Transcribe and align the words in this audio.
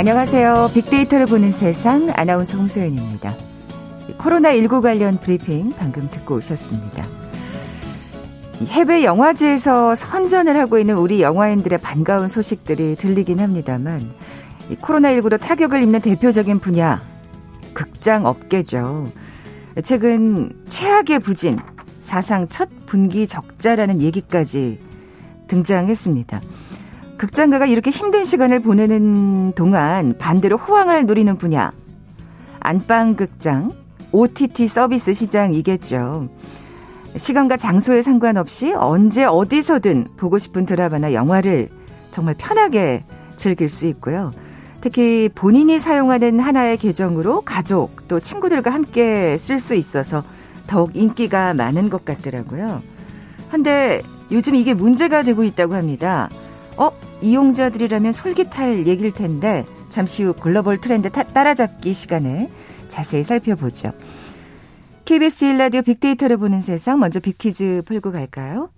안녕하세요. 0.00 0.70
빅데이터를 0.72 1.26
보는 1.26 1.52
세상 1.52 2.10
아나운서 2.16 2.56
홍소연입니다. 2.56 3.34
코로나19 4.16 4.80
관련 4.80 5.18
브리핑 5.20 5.74
방금 5.76 6.08
듣고 6.08 6.36
오셨습니다. 6.36 7.06
해외 8.64 9.04
영화제에서 9.04 9.94
선전을 9.94 10.56
하고 10.56 10.78
있는 10.78 10.96
우리 10.96 11.20
영화인들의 11.20 11.80
반가운 11.80 12.28
소식들이 12.28 12.96
들리긴 12.96 13.40
합니다만 13.40 14.00
코로나19로 14.80 15.38
타격을 15.38 15.82
입는 15.82 16.00
대표적인 16.00 16.60
분야 16.60 17.02
극장 17.74 18.24
업계죠. 18.24 19.06
최근 19.82 20.50
최악의 20.66 21.18
부진, 21.18 21.58
사상 22.00 22.48
첫 22.48 22.70
분기 22.86 23.26
적자라는 23.26 24.00
얘기까지 24.00 24.80
등장했습니다. 25.48 26.40
극장가가 27.20 27.66
이렇게 27.66 27.90
힘든 27.90 28.24
시간을 28.24 28.60
보내는 28.60 29.52
동안 29.52 30.16
반대로 30.16 30.56
호황을 30.56 31.04
누리는 31.04 31.36
분야. 31.36 31.70
안방 32.60 33.14
극장, 33.14 33.72
OTT 34.10 34.66
서비스 34.66 35.12
시장이겠죠. 35.12 36.30
시간과 37.14 37.58
장소에 37.58 38.00
상관없이 38.00 38.72
언제 38.72 39.26
어디서든 39.26 40.08
보고 40.16 40.38
싶은 40.38 40.64
드라마나 40.64 41.12
영화를 41.12 41.68
정말 42.10 42.36
편하게 42.38 43.04
즐길 43.36 43.68
수 43.68 43.84
있고요. 43.88 44.32
특히 44.80 45.28
본인이 45.34 45.78
사용하는 45.78 46.40
하나의 46.40 46.78
계정으로 46.78 47.42
가족 47.42 48.08
또 48.08 48.18
친구들과 48.18 48.70
함께 48.70 49.36
쓸 49.36 49.60
수 49.60 49.74
있어서 49.74 50.24
더욱 50.66 50.96
인기가 50.96 51.52
많은 51.52 51.90
것 51.90 52.02
같더라고요. 52.06 52.80
근데 53.50 54.00
요즘 54.32 54.54
이게 54.54 54.72
문제가 54.72 55.22
되고 55.22 55.44
있다고 55.44 55.74
합니다. 55.74 56.30
어? 56.78 56.90
이용자들이라면 57.22 58.12
솔깃할 58.12 58.86
얘기일 58.86 59.12
텐데 59.12 59.64
잠시 59.88 60.24
후 60.24 60.32
글로벌 60.32 60.80
트렌드 60.80 61.10
따라잡기 61.10 61.92
시간에 61.92 62.50
자세히 62.88 63.24
살펴보죠. 63.24 63.92
KBS 65.04 65.46
1라디오 65.46 65.84
빅데이터를 65.84 66.36
보는 66.36 66.62
세상 66.62 67.00
먼저 67.00 67.18
빅퀴즈 67.20 67.82
풀고 67.84 68.12
갈까요? 68.12 68.70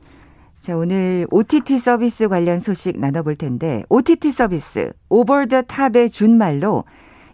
자, 0.60 0.76
오늘 0.76 1.26
OTT 1.30 1.76
서비스 1.76 2.28
관련 2.28 2.60
소식 2.60 2.98
나눠볼 2.98 3.36
텐데 3.36 3.82
OTT 3.88 4.30
서비스 4.30 4.92
오버 5.08 5.44
더 5.46 5.62
탑의 5.62 6.08
준말로 6.08 6.84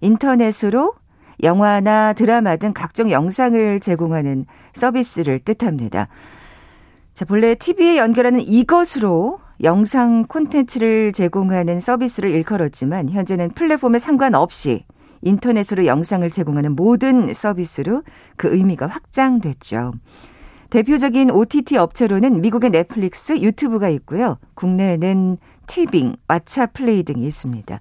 인터넷으로 0.01 0.95
영화나 1.43 2.13
드라마 2.15 2.57
등 2.57 2.73
각종 2.73 3.11
영상을 3.11 3.81
제공하는 3.81 4.47
서비스를 4.73 5.41
뜻합니다. 5.41 6.09
자, 7.15 7.25
본래 7.25 7.55
TV에 7.55 7.99
연결하는 7.99 8.41
이것으로 8.41 9.41
영상 9.63 10.25
콘텐츠를 10.25 11.13
제공하는 11.13 11.81
서비스를 11.81 12.31
일컬었지만 12.31 13.09
현재는 13.09 13.51
플랫폼에 13.51 13.99
상관없이 13.99 14.85
인터넷으로 15.23 15.87
영상을 15.87 16.29
제공하는 16.31 16.77
모든 16.77 17.35
서비스로 17.35 18.03
그 18.37 18.55
의미가 18.55 18.87
확장됐죠. 18.87 19.93
대표적인 20.71 21.31
OTT 21.31 21.77
업체로는 21.77 22.41
미국의 22.41 22.71
넷플릭스, 22.71 23.41
유튜브가 23.41 23.89
있고요. 23.89 24.39
국내에는 24.55 25.39
티빙, 25.67 26.17
왓챠 26.29 26.73
플레이 26.73 27.03
등이 27.03 27.27
있습니다. 27.27 27.81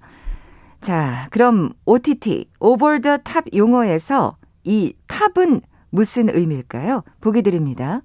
자, 0.80 1.26
그럼 1.30 1.72
OTT, 1.84 2.48
over 2.60 2.98
the 3.00 3.18
top 3.18 3.44
용어에서 3.54 4.36
이 4.64 4.94
top은 5.06 5.60
무슨 5.90 6.28
의미일까요? 6.34 7.04
보기 7.20 7.42
드립니다. 7.42 8.02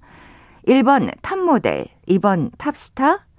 1번 0.68 1.10
탑 1.22 1.38
모델, 1.38 1.86
2번 2.08 2.50
탑스타, 2.56 3.26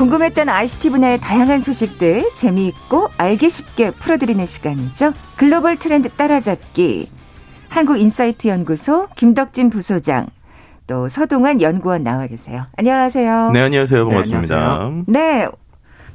궁금했던 0.00 0.48
ICT 0.48 0.90
분야의 0.90 1.18
다양한 1.18 1.60
소식들 1.60 2.30
재미있고 2.34 3.08
알기 3.18 3.50
쉽게 3.50 3.90
풀어드리는 3.90 4.46
시간이죠. 4.46 5.12
글로벌 5.36 5.76
트렌드 5.76 6.08
따라잡기. 6.08 7.06
한국인사이트 7.68 8.48
연구소 8.48 9.08
김덕진 9.14 9.68
부소장, 9.68 10.26
또 10.90 11.06
서동환 11.06 11.60
연구원 11.60 12.02
나와 12.02 12.26
계세요. 12.26 12.64
안녕하세요. 12.76 13.52
네, 13.52 13.60
안녕하세요. 13.60 14.08
반갑습니다. 14.08 14.90
네, 15.06 15.46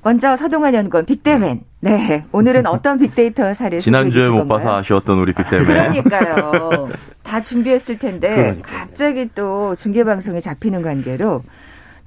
먼저 0.03 0.36
서동환 0.36 0.74
연구원 0.74 1.06
빅데맨. 1.06 1.62
네, 1.80 2.25
오늘은 2.34 2.68
어떤 2.68 2.97
빅데이터 2.97 3.53
사례 3.53 3.80
지난주에 3.80 4.28
못 4.30 4.50
봐서 4.50 4.75
아쉬웠던 4.75 5.18
우리 5.18 5.31
빅데맨. 5.31 5.66
그러니까요. 5.66 6.90
다 7.24 7.40
준비했을 7.40 8.00
텐데 8.00 8.35
그러니까요. 8.35 8.80
갑자기 8.80 9.30
또 9.34 9.75
중계 9.75 10.03
방송에 10.03 10.41
잡히는 10.41 10.81
관계로 10.81 11.44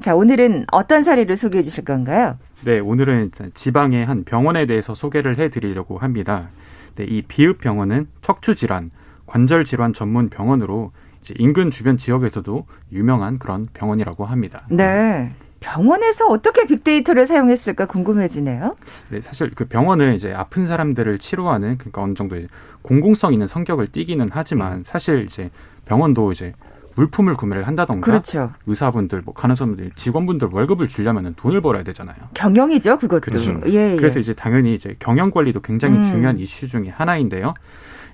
자, 0.02 0.14
오늘은 0.14 0.66
어떤 0.70 1.02
사례를 1.02 1.38
소개해 1.38 1.62
주실 1.62 1.86
건가요? 1.86 2.36
네, 2.66 2.80
오늘은 2.80 3.30
지방의 3.54 4.04
한 4.04 4.24
병원에 4.24 4.66
대해서 4.66 4.94
소개를 4.94 5.38
해 5.38 5.48
드리려고 5.48 5.96
합니다. 5.96 6.50
네, 6.96 7.04
이 7.04 7.22
비읍 7.22 7.62
병원은 7.62 8.08
척추 8.20 8.54
질환, 8.54 8.90
관절 9.24 9.64
질환 9.64 9.94
전문 9.94 10.28
병원으로 10.28 10.92
인근 11.38 11.70
주변 11.70 11.96
지역에서도 11.96 12.66
유명한 12.92 13.38
그런 13.38 13.68
병원이라고 13.72 14.24
합니다. 14.24 14.66
네. 14.70 15.32
병원에서 15.60 16.26
어떻게 16.26 16.66
빅데이터를 16.66 17.26
사용했을까 17.26 17.86
궁금해지네요. 17.86 18.76
네, 19.10 19.20
사실 19.22 19.50
그 19.54 19.66
병원은 19.66 20.14
이제 20.14 20.32
아픈 20.32 20.66
사람들을 20.66 21.18
치료하는 21.18 21.78
그러니까 21.78 22.02
어느 22.02 22.14
정도 22.14 22.36
공공성 22.82 23.32
있는 23.32 23.48
성격을 23.48 23.88
띠기는 23.88 24.28
하지만 24.30 24.84
사실 24.84 25.24
이제 25.24 25.50
병원도 25.84 26.32
이제 26.32 26.52
물품을 26.94 27.36
구매를 27.36 27.66
한다던가 27.66 28.04
그렇죠. 28.04 28.52
의사분들 28.66 29.22
뭐 29.22 29.32
간호사분들 29.32 29.92
직원분들 29.94 30.48
월급을 30.50 30.88
주려면 30.88 31.34
돈을 31.36 31.60
벌어야 31.60 31.84
되잖아요. 31.84 32.16
경영이죠, 32.34 32.98
그것도. 32.98 33.20
그렇죠. 33.20 33.60
예, 33.66 33.92
예. 33.92 33.96
그래서 33.96 34.18
이제 34.18 34.34
당연히 34.34 34.74
이제 34.74 34.96
경영 34.98 35.30
관리도 35.30 35.60
굉장히 35.60 35.98
음. 35.98 36.02
중요한 36.02 36.38
이슈 36.38 36.66
중의 36.66 36.90
하나인데요. 36.90 37.54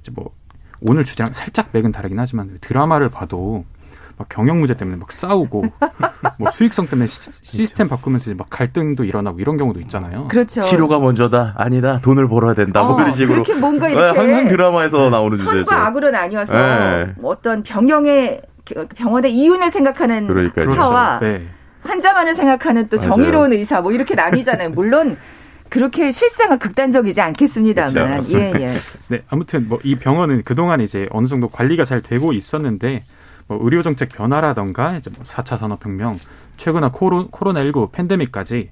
이제 0.03 0.13
뭐 0.15 0.35
오늘 0.85 1.05
주제랑 1.05 1.33
살짝 1.33 1.69
맥은 1.73 1.93
다르긴 1.93 2.19
하지만 2.19 2.59
드라마를 2.61 3.09
봐도 3.09 3.65
막 4.17 4.29
경영 4.29 4.59
문제 4.59 4.75
때문에 4.75 4.97
막 4.97 5.11
싸우고 5.11 5.65
뭐 6.39 6.51
수익성 6.51 6.87
때문에 6.87 7.09
시, 7.09 7.67
스템 7.67 7.89
바꾸면서 7.89 8.33
막 8.35 8.49
갈등도 8.51 9.05
일어나고 9.05 9.41
이런 9.41 9.57
경우도 9.57 9.81
있잖아요. 9.81 10.29
그렇죠. 10.29 10.61
치료가 10.61 10.99
먼저다. 10.99 11.55
아니다. 11.57 12.01
돈을 12.01 12.29
벌어야 12.29 12.55
된다. 12.55 12.83
뭐 12.83 12.91
어, 12.91 12.93
뭐 12.93 13.03
이런 13.03 13.17
식으로. 13.17 13.43
그렇게 13.43 13.55
뭔가 13.59 13.89
이렇게 13.89 14.13
네, 14.13 14.19
항상 14.19 14.49
드라마에서 14.49 15.11
나오는 15.11 15.37
선과 15.37 15.53
주제죠. 15.53 15.75
악으로 15.75 16.11
나뉘어서 16.11 16.53
네. 16.57 17.15
어떤 17.23 17.63
병영의 17.63 18.43
병원의 18.95 19.35
이윤을 19.35 19.71
생각하는 19.71 20.27
그러니까요. 20.27 20.71
파와 20.71 21.19
그렇죠. 21.19 21.39
네. 21.39 21.49
환자만을 21.83 22.35
생각하는 22.35 22.89
또 22.89 22.97
정의로운 22.99 23.51
맞아요. 23.51 23.59
의사 23.59 23.81
뭐 23.81 23.91
이렇게 23.93 24.15
나뉘잖아요. 24.15 24.71
물론 24.71 25.17
그렇게 25.75 26.13
실상은 26.13 26.59
극단적이지 26.61 27.21
않겠습니다만. 27.21 27.93
그렇죠. 27.93 28.39
예, 28.39 28.53
예. 28.61 28.75
네, 29.11 29.23
아무튼 29.29 29.69
뭐 29.69 29.81
이 29.83 29.97
병원은 29.97 30.43
그동안 30.45 30.81
이제 30.81 31.09
어느 31.11 31.27
정도 31.27 31.49
관리가 31.49 31.85
잘 31.85 32.01
되고 32.01 32.33
있었는데 32.33 33.03
뭐 33.49 33.59
의료 33.61 33.83
정책 33.83 34.09
변화라던가 34.11 34.97
이제 34.97 35.11
뭐 35.15 35.25
4차 35.25 35.59
산업 35.59 35.85
혁명, 35.85 36.21
최근화 36.59 36.93
코로, 36.93 37.29
코로나19 37.31 37.91
팬데믹까지 37.91 38.71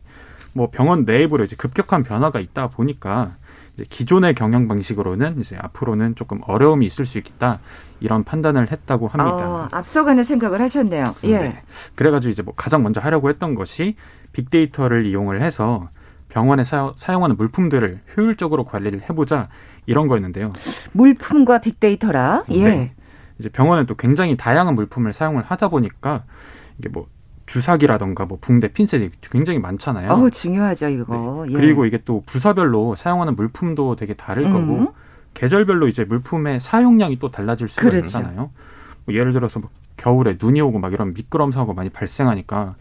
뭐 0.54 0.70
병원 0.70 1.04
내부로 1.04 1.42
이제 1.42 1.56
급격한 1.56 2.04
변화가 2.04 2.38
있다 2.38 2.68
보니까 2.68 3.34
이제 3.74 3.84
기존의 3.90 4.34
경영 4.34 4.68
방식으로는 4.68 5.40
이제 5.40 5.56
앞으로는 5.60 6.14
조금 6.14 6.40
어려움이 6.46 6.86
있을 6.86 7.04
수 7.04 7.18
있다 7.18 7.58
이런 7.98 8.22
판단을 8.22 8.70
했다고 8.70 9.08
합니다. 9.08 9.50
어, 9.50 9.68
앞서가는 9.72 10.22
생각을 10.22 10.60
하셨네요. 10.62 11.16
예. 11.24 11.38
네. 11.38 11.62
그래가지고 11.96 12.30
이제 12.30 12.42
뭐 12.42 12.54
가장 12.54 12.84
먼저 12.84 13.00
하려고 13.00 13.28
했던 13.28 13.56
것이 13.56 13.96
빅데이터를 14.32 15.04
이용을 15.06 15.42
해서 15.42 15.88
병원에 16.32 16.64
사, 16.64 16.94
용하는 17.10 17.36
물품들을 17.36 18.00
효율적으로 18.16 18.64
관리를 18.64 19.02
해보자 19.02 19.48
이런 19.84 20.08
거였는데요. 20.08 20.52
물품과 20.92 21.60
빅데이터라. 21.60 22.44
예. 22.52 22.64
네. 22.64 22.92
이제 23.38 23.50
병원은 23.50 23.84
또 23.84 23.94
굉장히 23.96 24.34
다양한 24.34 24.74
물품을 24.74 25.12
사용을 25.12 25.42
하다 25.42 25.68
보니까 25.68 26.24
이게 26.78 26.88
뭐 26.88 27.06
주사기라던가 27.44 28.24
뭐 28.24 28.38
붕대, 28.40 28.68
핀셋이 28.68 29.10
굉장히 29.20 29.58
많잖아요. 29.58 30.10
어, 30.10 30.30
중요하죠, 30.30 30.88
이거. 30.88 31.44
네. 31.46 31.52
예. 31.52 31.56
그리고 31.58 31.84
이게 31.84 31.98
또 32.02 32.22
부서별로 32.24 32.96
사용하는 32.96 33.36
물품도 33.36 33.96
되게 33.96 34.14
다를 34.14 34.46
음. 34.46 34.52
거고 34.52 34.94
계절별로 35.34 35.86
이제 35.86 36.04
물품의 36.04 36.60
사용량이 36.60 37.18
또 37.18 37.30
달라질 37.30 37.68
수가 37.68 37.90
그렇죠. 37.90 38.06
있잖아요. 38.06 38.50
뭐 39.04 39.14
예를 39.14 39.34
들어서 39.34 39.60
뭐 39.60 39.68
겨울에 39.98 40.38
눈이 40.40 40.62
오고 40.62 40.78
막 40.78 40.94
이런 40.94 41.12
미끄럼 41.12 41.52
사고 41.52 41.74
많이 41.74 41.90
발생하니까 41.90 42.56
뭐 42.64 42.74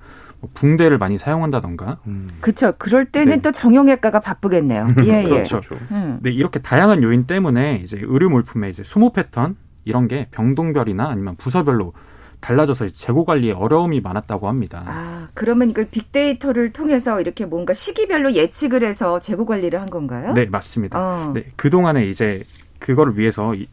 붕대를 0.54 0.98
많이 0.98 1.18
사용한다던가 1.18 2.00
음. 2.08 2.30
그쵸. 2.42 2.74
그럴 2.78 3.06
때는 3.06 3.36
네. 3.38 3.42
또 3.42 3.52
정형외과가 3.52 4.20
바쁘겠네요. 4.20 4.90
예, 5.06 5.24
예. 5.24 5.24
그렇죠. 5.24 5.62
음. 5.92 6.20
네, 6.22 6.32
이렇게 6.32 6.60
다양한 6.60 7.04
요인 7.04 7.28
때문에 7.28 7.82
이제 7.84 8.00
의료 8.02 8.30
물품의 8.30 8.72
이제 8.72 8.84
소모 8.84 9.14
패턴 9.14 9.56
이런 9.86 10.08
게 10.08 10.28
병동별이나 10.32 11.08
아니면 11.08 11.36
부서별로 11.36 11.94
달라져서 12.40 12.90
재고 12.90 13.24
관리에 13.24 13.52
어려움이 13.52 14.02
많았다고 14.02 14.48
합니다. 14.48 14.84
아, 14.88 15.28
그러면 15.36 15.74
그 15.74 15.86
빅데이터를 15.86 16.74
통해서 16.74 17.22
이렇게 17.22 17.46
뭔가 17.46 17.74
시기별로 17.74 18.34
예측을 18.34 18.84
해서 18.84 19.20
재고 19.20 19.46
관리를 19.46 19.80
한 19.80 19.90
건가요? 19.90 20.34
네, 20.34 20.46
맞습니다. 20.46 21.00
어. 21.00 21.32
네, 21.34 21.46
그동안에 21.56 22.08
이제 22.08 22.44
그거를 22.80 23.18
위해서 23.18 23.54
이 23.54 23.68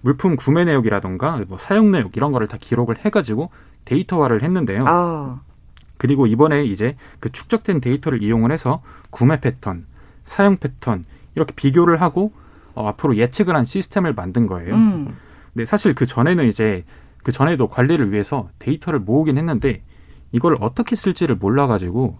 물품 0.00 0.36
구매 0.36 0.64
내역이라던가 0.64 1.42
뭐 1.48 1.58
사용 1.58 1.90
내역 1.90 2.16
이런 2.16 2.32
거를 2.32 2.48
다 2.48 2.56
기록을 2.58 3.04
해가지고 3.04 3.50
데이터화를 3.84 4.42
했는데요. 4.42 4.80
아, 4.84 5.40
그리고 5.96 6.26
이번에 6.26 6.64
이제 6.64 6.96
그 7.20 7.30
축적된 7.30 7.80
데이터를 7.80 8.22
이용을 8.22 8.52
해서 8.52 8.82
구매 9.10 9.40
패턴, 9.40 9.86
사용 10.24 10.56
패턴 10.56 11.04
이렇게 11.34 11.54
비교를 11.54 12.00
하고 12.00 12.32
어, 12.74 12.88
앞으로 12.88 13.16
예측을 13.16 13.54
한 13.54 13.64
시스템을 13.64 14.14
만든 14.14 14.46
거예요. 14.46 14.74
음. 14.74 15.16
네, 15.52 15.64
사실 15.64 15.94
그 15.94 16.06
전에는 16.06 16.46
이제 16.46 16.84
그 17.22 17.32
전에도 17.32 17.68
관리를 17.68 18.12
위해서 18.12 18.48
데이터를 18.58 18.98
모으긴 18.98 19.38
했는데 19.38 19.82
이걸 20.32 20.56
어떻게 20.60 20.96
쓸지를 20.96 21.36
몰라가지고 21.36 22.18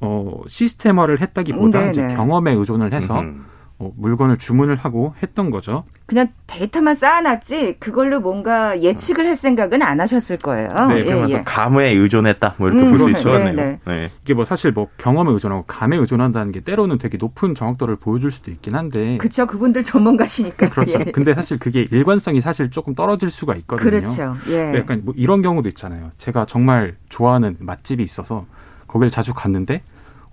어 0.00 0.42
시스템화를 0.46 1.20
했다기보다 1.20 1.80
음, 1.80 1.90
이제 1.90 2.02
네네. 2.02 2.14
경험에 2.14 2.52
의존을 2.52 2.92
해서 2.92 3.20
음. 3.20 3.46
어, 3.78 3.92
물건을 3.94 4.38
주문을 4.38 4.76
하고 4.76 5.14
했던 5.22 5.50
거죠. 5.50 5.84
그냥 6.06 6.28
데이터만 6.46 6.94
쌓아놨지 6.94 7.76
그걸로 7.78 8.20
뭔가 8.20 8.80
예측을 8.80 9.26
할 9.26 9.36
생각은 9.36 9.82
안 9.82 10.00
하셨을 10.00 10.38
거예요. 10.38 10.70
네, 10.88 11.00
예, 11.00 11.04
그래서 11.04 11.30
예. 11.30 11.42
감에 11.44 11.90
의존했다. 11.90 12.54
뭐 12.56 12.68
이렇게 12.68 12.86
음, 12.86 12.96
볼수 12.96 13.10
있을 13.10 13.30
것 13.30 13.38
네. 13.38 13.52
네. 13.52 13.78
네. 13.84 14.10
이게 14.22 14.32
뭐 14.32 14.46
사실 14.46 14.72
뭐 14.72 14.88
경험에 14.96 15.30
의존하고 15.32 15.64
감에 15.66 15.96
의존한다는 15.96 16.52
게 16.52 16.60
때로는 16.60 16.98
되게 16.98 17.18
높은 17.18 17.54
정확도를 17.54 17.96
보여줄 17.96 18.30
수도 18.30 18.50
있긴 18.50 18.74
한데 18.74 19.18
그쵸. 19.18 19.46
그분들 19.46 19.84
전문가시니까. 19.84 20.70
그렇죠. 20.70 21.00
예. 21.00 21.04
근데 21.10 21.34
사실 21.34 21.58
그게 21.58 21.86
일관성이 21.90 22.40
사실 22.40 22.70
조금 22.70 22.94
떨어질 22.94 23.30
수가 23.30 23.56
있거든요. 23.56 23.90
그렇죠. 23.90 24.36
예. 24.48 24.72
약간 24.74 25.02
뭐 25.04 25.12
이런 25.16 25.42
경우도 25.42 25.68
있잖아요. 25.70 26.12
제가 26.16 26.46
정말 26.46 26.94
좋아하는 27.10 27.56
맛집이 27.58 28.02
있어서 28.02 28.46
거길 28.86 29.10
자주 29.10 29.34
갔는데 29.34 29.82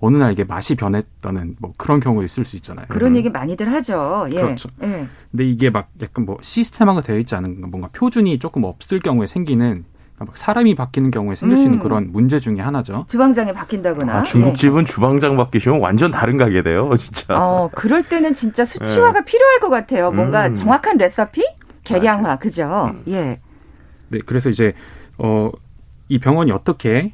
어느 0.05 0.17
날 0.17 0.33
이게 0.33 0.43
맛이 0.43 0.75
변했다는 0.75 1.55
뭐 1.59 1.73
그런 1.77 1.99
경우도 2.01 2.25
있을 2.25 2.43
수 2.43 2.55
있잖아요. 2.57 2.85
그런 2.89 3.15
얘기 3.15 3.29
많이들 3.29 3.71
하죠. 3.71 4.27
예. 4.31 4.35
그렇죠. 4.35 4.69
예. 4.83 5.07
근데 5.31 5.45
이게 5.45 5.69
막 5.69 5.89
약간 6.01 6.25
뭐 6.25 6.37
시스템화가 6.41 7.01
되어 7.01 7.17
있지 7.19 7.35
않은 7.35 7.69
뭔가 7.69 7.87
표준이 7.93 8.37
조금 8.39 8.65
없을 8.65 8.99
경우에 8.99 9.27
생기는 9.27 9.85
막 10.17 10.35
사람이 10.37 10.75
바뀌는 10.75 11.09
경우에 11.11 11.35
생길 11.35 11.57
수 11.57 11.63
있는 11.63 11.79
음. 11.79 11.83
그런 11.83 12.11
문제 12.11 12.39
중에 12.39 12.59
하나죠. 12.59 13.05
주방장이 13.07 13.53
바뀐다거나. 13.53 14.13
아, 14.19 14.23
중국집은 14.23 14.85
주방장 14.85 15.37
바뀌시면 15.37 15.79
완전 15.79 16.11
다른 16.11 16.37
가게 16.37 16.61
돼요, 16.63 16.89
진짜. 16.97 17.33
예. 17.33 17.37
어, 17.37 17.69
그럴 17.73 18.03
때는 18.03 18.33
진짜 18.33 18.63
수치화가 18.65 19.23
필요할 19.23 19.59
것 19.61 19.69
같아요. 19.69 20.11
뭔가 20.11 20.47
음. 20.47 20.55
정확한 20.55 20.97
레시피? 20.97 21.41
개량화, 21.83 22.37
그죠? 22.37 22.93
예. 23.07 23.39
네, 24.09 24.19
그래서 24.25 24.49
이제 24.49 24.73
어 25.17 25.51
이 26.09 26.19
병원이 26.19 26.51
어떻게 26.51 27.13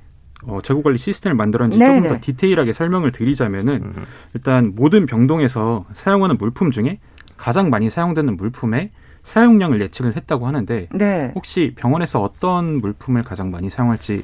어, 0.50 0.62
재고 0.62 0.81
관리 0.81 0.98
시스템을 0.98 1.36
만들었는지 1.36 1.78
네네. 1.78 2.01
조금 2.01 2.10
더 2.10 2.22
디테일하게 2.22 2.74
설명을 2.74 3.12
드리자면은 3.12 3.74
음. 3.84 4.06
일단 4.34 4.74
모든 4.75 5.06
병동에서 5.06 5.86
사용하는 5.94 6.38
물품 6.38 6.72
중에 6.72 7.00
가장 7.38 7.69
많이 7.69 7.90
사용되는 7.90 8.36
물품의 8.36 8.90
사용량을 9.24 9.80
예측을 9.81 10.16
했다고 10.16 10.48
하는데 10.48 10.88
네. 10.92 11.31
혹시 11.36 11.74
병원에서 11.75 12.22
어떤 12.22 12.80
물품을 12.80 13.24
가장 13.24 13.51
많이 13.51 13.69
사용할지 13.69 14.24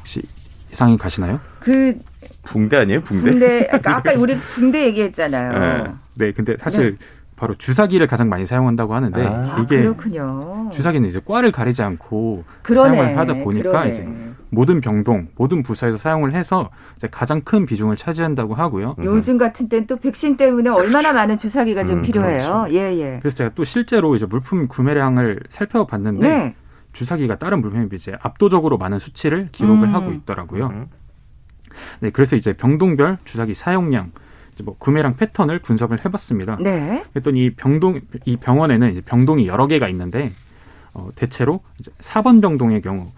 혹시 0.00 0.22
예상이 0.70 0.98
가시나요? 0.98 1.40
그 1.60 1.98
붕대 2.42 2.76
아니에요, 2.76 3.00
붕대? 3.02 3.30
붕대 3.30 3.68
아까 3.72 3.96
아까 3.96 4.12
우리 4.18 4.36
붕대 4.38 4.84
얘기했잖아요. 4.86 5.98
네, 6.14 6.32
근데 6.32 6.56
사실 6.58 6.98
바로 7.36 7.56
주사기를 7.56 8.06
가장 8.06 8.28
많이 8.28 8.46
사용한다고 8.46 8.94
하는데 8.94 9.26
아. 9.26 9.30
아, 9.30 9.60
이게 9.60 9.78
그렇군요. 9.78 10.70
주사기는 10.72 11.08
이제 11.08 11.20
과를 11.24 11.50
가리지 11.52 11.82
않고 11.82 12.44
그러네. 12.62 12.96
사용을 12.96 13.18
하다 13.18 13.34
보니까 13.44 13.70
그러네. 13.70 13.90
이제 13.90 14.08
모든 14.50 14.80
병동, 14.80 15.26
모든 15.36 15.64
부서에서 15.64 15.98
사용을 15.98 16.32
해서 16.32 16.70
이제 16.96 17.08
가장 17.10 17.40
큰 17.40 17.66
비중을 17.66 17.96
차지한다고 17.96 18.54
하고요. 18.54 18.94
요즘 19.02 19.36
같은 19.36 19.68
때는 19.68 19.88
또 19.88 19.96
백신 19.96 20.36
때문에 20.36 20.70
얼마나 20.70 21.12
많은 21.12 21.36
주사기가 21.38 21.84
좀 21.84 21.98
음, 21.98 22.02
필요해요. 22.02 22.66
예, 22.70 22.96
예. 22.96 23.18
그래서 23.20 23.36
제가 23.36 23.50
또 23.56 23.64
실제로 23.64 24.14
이제 24.14 24.26
물품 24.26 24.68
구매량을 24.68 25.40
살펴봤는데 25.48 26.28
네. 26.28 26.54
주사기가 26.92 27.38
다른 27.38 27.60
물품에 27.60 27.88
비해 27.88 28.16
압도적으로 28.22 28.78
많은 28.78 29.00
수치를 29.00 29.48
기록을 29.50 29.88
음. 29.88 29.94
하고 29.94 30.12
있더라고요. 30.12 30.66
음. 30.68 30.86
네, 31.98 32.10
그래서 32.10 32.36
이제 32.36 32.52
병동별 32.52 33.18
주사기 33.24 33.54
사용량, 33.54 34.12
뭐 34.62 34.76
구매량 34.78 35.16
패턴을 35.16 35.58
분석을 35.58 36.04
해봤습니다. 36.04 36.58
네. 36.60 37.04
그랬더니 37.12 37.46
이 37.46 37.50
병동 37.50 38.00
이 38.24 38.36
병원에는 38.36 39.02
병동이 39.04 39.46
여러 39.46 39.66
개가 39.66 39.88
있는데 39.88 40.32
어, 40.92 41.10
대체로 41.16 41.60
이제 41.80 41.90
4번 42.00 42.40
병동의 42.40 42.82
경우 42.82 43.10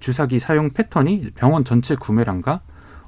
주사기 0.00 0.38
사용 0.38 0.70
패턴이 0.70 1.30
병원 1.34 1.64
전체 1.64 1.94
구매량과 1.94 2.60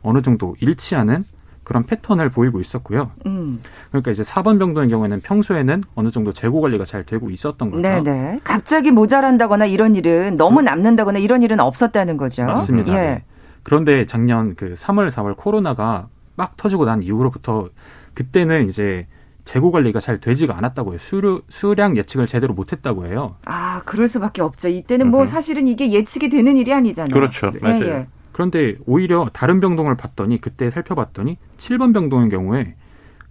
어느 0.02 0.22
정도 0.22 0.56
일치하는 0.60 1.24
그런 1.64 1.84
패턴을 1.84 2.28
보이고 2.28 2.60
있었고요. 2.60 3.10
음. 3.26 3.60
그러니까 3.90 4.10
이제 4.10 4.22
4번 4.22 4.58
병동의 4.58 4.90
경우에는 4.90 5.20
평소에는 5.22 5.82
어느 5.94 6.10
정도 6.10 6.32
재고 6.32 6.60
관리가 6.60 6.84
잘 6.84 7.04
되고 7.04 7.30
있었던 7.30 7.70
거죠. 7.70 7.80
네, 7.80 8.02
네. 8.02 8.40
갑자기 8.44 8.90
모자란다거나 8.90 9.66
이런 9.66 9.96
일은 9.96 10.36
너무 10.36 10.60
남는다거나 10.62 11.18
이런 11.18 11.42
일은 11.42 11.60
없었다는 11.60 12.16
거죠. 12.16 12.44
맞습니다. 12.44 12.92
예. 12.92 12.96
네. 12.96 13.24
그런데 13.62 14.06
작년 14.06 14.54
그 14.54 14.74
3월, 14.74 15.10
4월 15.10 15.36
코로나가 15.36 16.08
막 16.36 16.56
터지고 16.56 16.84
난 16.84 17.02
이후로부터 17.02 17.68
그때는 18.14 18.68
이제 18.68 19.06
재고 19.44 19.70
관리가 19.70 20.00
잘 20.00 20.20
되지가 20.20 20.56
않았다고요. 20.56 20.98
수류, 20.98 21.42
수량 21.48 21.96
예측을 21.96 22.26
제대로 22.26 22.54
못했다고 22.54 23.06
해요. 23.06 23.36
아, 23.44 23.82
그럴 23.84 24.08
수밖에 24.08 24.40
없죠. 24.40 24.68
이때는 24.68 25.10
뭐 25.10 25.20
음흠. 25.20 25.30
사실은 25.30 25.68
이게 25.68 25.92
예측이 25.92 26.30
되는 26.30 26.56
일이 26.56 26.72
아니잖아요. 26.72 27.12
그렇죠. 27.12 27.52
예, 27.54 27.58
맞아요. 27.58 27.84
예. 27.84 28.06
그런데 28.32 28.76
오히려 28.86 29.28
다른 29.32 29.60
병동을 29.60 29.96
봤더니 29.96 30.40
그때 30.40 30.70
살펴봤더니 30.70 31.36
7번 31.58 31.92
병동의 31.92 32.30
경우에 32.30 32.74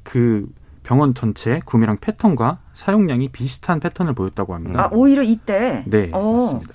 그 0.03 0.47
병원 0.83 1.13
전체 1.13 1.61
구매량 1.65 1.97
패턴과 1.97 2.59
사용량이 2.73 3.29
비슷한 3.29 3.79
패턴을 3.79 4.13
보였다고 4.13 4.53
합니다. 4.53 4.85
아, 4.85 4.89
오히려 4.91 5.23
이때. 5.23 5.83
네, 5.87 6.09
어. 6.13 6.33
맞습니다. 6.33 6.73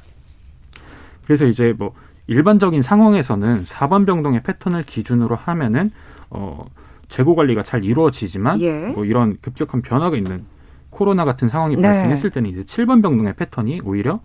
그래서 1.27 1.47
이제 1.47 1.75
뭐 1.79 1.95
일반적인 2.27 2.83
상황에서는 2.83 3.65
4번 3.65 4.07
병동의 4.07 4.43
패턴을 4.43 4.83
기준으로 4.83 5.37
하면은 5.37 5.91
어 6.31 6.65
재고 7.09 7.35
관리가 7.35 7.63
잘 7.63 7.85
이루어지지만 7.85 8.61
예. 8.61 8.89
뭐 8.89 9.05
이런 9.05 9.39
급격한 9.41 9.83
변화가 9.83 10.17
있는 10.17 10.45
코로나 10.91 11.25
같은 11.25 11.49
상황이 11.49 11.77
네. 11.77 11.83
발생했을 11.83 12.31
때는 12.31 12.51
이제 12.51 12.63
7번 12.63 13.03
병동의 13.03 13.35
패턴이 13.37 13.83
오히려 13.85 14.21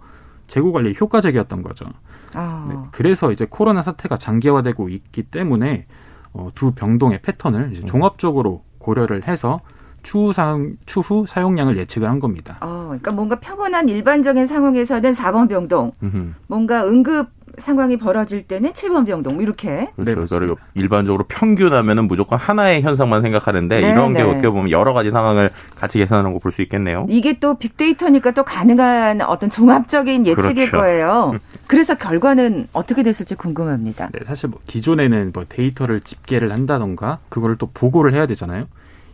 재고 0.47 0.71
관리에 0.71 0.93
효과적이었던 0.99 1.61
거죠. 1.63 1.85
아. 2.33 2.67
네, 2.69 2.75
그래서 2.91 3.31
이제 3.31 3.45
코로나 3.49 3.81
사태가 3.81 4.17
장기화되고 4.17 4.89
있기 4.89 5.23
때문에 5.23 5.85
어, 6.33 6.49
두 6.55 6.71
병동의 6.71 7.21
패턴을 7.21 7.71
이제 7.73 7.85
종합적으로 7.85 8.63
고려를 8.79 9.27
해서 9.27 9.61
추후 10.01 10.33
사용 10.33 10.75
추후 10.85 11.25
사용량을 11.27 11.77
예측을 11.77 12.09
한 12.09 12.19
겁니다. 12.19 12.57
어, 12.61 12.85
그러니까 12.87 13.13
뭔가 13.13 13.39
평온한 13.39 13.87
일반적인 13.87 14.45
상황에서는 14.45 15.13
4번 15.13 15.47
병동, 15.47 15.93
음흠. 16.03 16.33
뭔가 16.47 16.85
응급 16.85 17.29
상황이 17.57 17.97
벌어질 17.97 18.43
때는 18.43 18.71
7번 18.71 19.05
병동 19.05 19.35
뭐 19.35 19.43
이렇게. 19.43 19.89
그렇죠. 19.95 20.39
그리고 20.39 20.57
일반적으로 20.73 21.25
평균하면은 21.27 22.07
무조건 22.07 22.39
하나의 22.39 22.81
현상만 22.81 23.21
생각하는데 23.21 23.79
네, 23.79 23.89
이런 23.89 24.13
게 24.13 24.23
네. 24.23 24.29
어떻게 24.29 24.49
보면 24.49 24.71
여러 24.71 24.93
가지 24.93 25.09
상황을 25.11 25.51
같이 25.75 25.97
계산하는 25.99 26.33
거 26.33 26.39
볼 26.39 26.51
수 26.51 26.61
있겠네요. 26.63 27.05
이게 27.09 27.39
또 27.39 27.57
빅데이터니까 27.57 28.31
또 28.31 28.43
가능한 28.43 29.21
어떤 29.21 29.49
종합적인 29.49 30.25
예측일 30.27 30.69
그렇죠. 30.71 30.77
거예요. 30.77 31.35
그래서 31.67 31.95
결과는 31.95 32.67
어떻게 32.73 33.03
됐을지 33.03 33.35
궁금합니다. 33.35 34.09
네, 34.13 34.19
사실 34.25 34.49
뭐 34.49 34.59
기존에는 34.67 35.31
뭐 35.33 35.45
데이터를 35.47 36.01
집계를 36.01 36.51
한다던가 36.51 37.19
그거를 37.29 37.57
또 37.57 37.69
보고를 37.73 38.13
해야 38.13 38.25
되잖아요. 38.25 38.65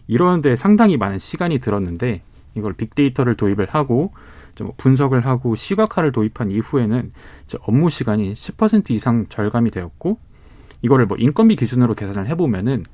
이러는데 0.07 0.55
상당히 0.55 0.97
많은 0.97 1.19
시간이 1.19 1.59
들었는데 1.59 2.21
이걸 2.55 2.73
빅데이터를 2.73 3.35
도입을 3.35 3.67
하고 3.69 4.11
분석을 4.77 5.25
하고 5.25 5.55
시각화를 5.55 6.11
도입한 6.11 6.51
이후에는 6.51 7.11
업무 7.61 7.89
시간이 7.89 8.33
10% 8.33 8.91
이상 8.91 9.25
절감이 9.29 9.71
되었고 9.71 10.17
이거를 10.81 11.05
뭐 11.05 11.17
인건비 11.17 11.55
기준으로 11.55 11.95
계산을 11.95 12.27
해보면은 12.29 12.85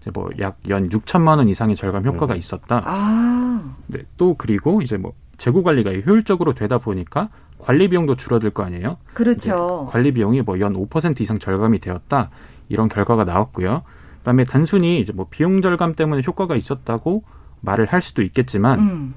이제 0.00 0.10
뭐약 0.12 0.58
연 0.68 0.88
6천만 0.88 1.38
원 1.38 1.48
이상의 1.48 1.76
절감 1.76 2.04
효과가 2.04 2.34
있었다. 2.34 2.82
아, 2.84 3.76
네, 3.86 4.00
또 4.16 4.34
그리고 4.36 4.82
이제 4.82 4.96
뭐 4.96 5.12
재고 5.36 5.62
관리가 5.62 5.92
효율적으로 5.92 6.54
되다 6.54 6.78
보니까 6.78 7.28
관리 7.58 7.88
비용도 7.88 8.16
줄어들 8.16 8.50
거 8.50 8.62
아니에요? 8.62 8.98
그렇죠. 9.14 9.88
관리 9.90 10.12
비용이 10.12 10.42
뭐 10.42 10.58
연 10.60 10.74
5% 10.74 11.20
이상 11.20 11.38
절감이 11.38 11.80
되었다. 11.80 12.30
이런 12.68 12.88
결과가 12.88 13.24
나왔고요. 13.24 13.82
그다음에 14.18 14.44
단순히 14.44 15.00
이제 15.00 15.12
뭐 15.12 15.26
비용 15.30 15.60
절감 15.60 15.94
때문에 15.94 16.22
효과가 16.26 16.56
있었다고 16.56 17.24
말을 17.60 17.86
할 17.86 18.00
수도 18.02 18.22
있겠지만 18.22 18.78
음. 18.78 19.14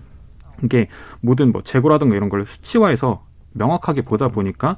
이게 0.64 0.88
모든 1.22 1.52
뭐 1.52 1.62
재고라든가 1.64 2.16
이런 2.16 2.30
걸 2.30 2.46
수치화해서 2.46 3.24
명확하게 3.54 4.02
보다 4.04 4.30
보니까 4.30 4.78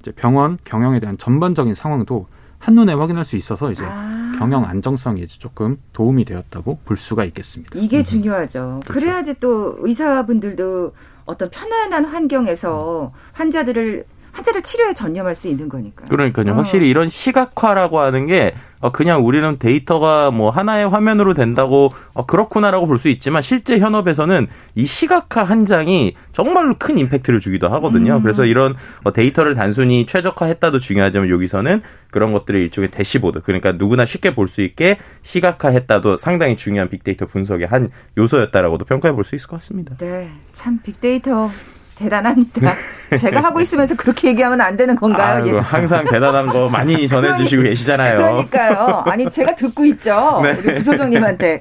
이제 0.00 0.12
병원 0.12 0.58
경영에 0.64 1.00
대한 1.00 1.18
전반적인 1.18 1.74
상황도 1.74 2.26
한눈에 2.58 2.92
확인할 2.92 3.24
수 3.24 3.36
있어서 3.36 3.72
이제 3.72 3.82
아. 3.84 4.36
경영 4.38 4.64
안정성이 4.64 5.22
이제 5.22 5.36
조금 5.38 5.78
도움이 5.92 6.24
되었다고 6.24 6.78
볼 6.84 6.96
수가 6.96 7.24
있겠습니다. 7.26 7.78
이게 7.78 7.98
음. 7.98 8.02
중요하죠. 8.02 8.80
그렇죠. 8.84 9.00
그래야지 9.00 9.34
또 9.40 9.76
의사분들도 9.80 10.92
어떤 11.26 11.50
편안한 11.50 12.06
환경에서 12.06 13.12
환자들을 13.32 14.04
환자를 14.32 14.62
치료에 14.62 14.94
전념할 14.94 15.34
수 15.34 15.48
있는 15.48 15.68
거니까. 15.68 16.04
그러니까요. 16.06 16.52
어. 16.52 16.56
확실히 16.56 16.88
이런 16.88 17.08
시각화라고 17.08 17.98
하는 18.00 18.26
게 18.26 18.54
어, 18.80 18.90
그냥 18.92 19.26
우리는 19.26 19.58
데이터가 19.58 20.30
뭐 20.30 20.50
하나의 20.50 20.88
화면으로 20.88 21.34
된다고 21.34 21.92
어, 22.14 22.24
그렇구나라고 22.26 22.86
볼 22.86 22.98
수 23.00 23.08
있지만 23.08 23.40
실제 23.42 23.78
현업에서는 23.78 24.46
이 24.74 24.84
시각화 24.86 25.42
한 25.44 25.64
장이 25.66 26.14
정말로 26.32 26.76
큰 26.78 26.98
임팩트를 26.98 27.40
주기도 27.40 27.68
하거든요. 27.68 28.16
음. 28.16 28.22
그래서 28.22 28.44
이런 28.44 28.74
어, 29.04 29.12
데이터를 29.12 29.54
단순히 29.54 30.06
최적화했다도 30.06 30.78
중요하지만 30.78 31.28
여기서는 31.30 31.82
그런 32.10 32.32
것들을 32.32 32.60
일종의 32.60 32.90
대시보드 32.90 33.40
그러니까 33.40 33.72
누구나 33.72 34.04
쉽게 34.04 34.34
볼 34.34 34.48
수 34.48 34.62
있게 34.62 34.98
시각화했다도 35.22 36.16
상당히 36.16 36.56
중요한 36.56 36.88
빅데이터 36.88 37.26
분석의 37.26 37.66
한 37.68 37.88
요소였다라고도 38.18 38.84
평가해 38.84 39.14
볼 39.14 39.24
수 39.24 39.34
있을 39.36 39.48
것 39.48 39.56
같습니다. 39.56 39.96
네, 39.98 40.30
참 40.52 40.78
빅데이터 40.82 41.50
대단합니다. 42.00 42.72
제가 43.18 43.42
하고 43.42 43.60
있으면서 43.60 43.94
그렇게 43.94 44.28
얘기하면 44.28 44.60
안 44.60 44.76
되는 44.76 44.96
건가요? 44.96 45.44
아유, 45.44 45.58
항상 45.62 46.04
대단한 46.04 46.46
거 46.46 46.68
많이 46.68 47.06
전해주시고 47.08 47.62
계시잖아요. 47.64 48.16
그러니까요. 48.18 49.02
아니 49.06 49.30
제가 49.30 49.54
듣고 49.54 49.84
있죠. 49.86 50.40
네. 50.42 50.52
우리 50.52 50.74
부소장님한테. 50.74 51.58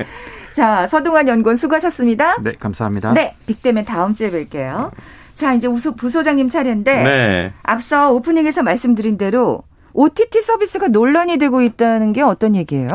자, 0.53 0.87
서동환 0.87 1.27
연구원 1.27 1.55
수고하셨습니다. 1.55 2.41
네, 2.41 2.53
감사합니다. 2.59 3.13
네, 3.13 3.35
빅대면 3.45 3.85
다음 3.85 4.13
주에 4.13 4.29
뵐게요. 4.29 4.91
자, 5.35 5.53
이제 5.53 5.67
우소, 5.67 5.95
부소장님 5.95 6.49
차례인데 6.49 7.03
네. 7.03 7.53
앞서 7.63 8.11
오프닝에서 8.11 8.63
말씀드린 8.63 9.17
대로 9.17 9.61
OTT 9.93 10.41
서비스가 10.41 10.87
논란이 10.87 11.37
되고 11.37 11.61
있다는 11.61 12.13
게 12.13 12.21
어떤 12.21 12.55
얘기예요? 12.55 12.87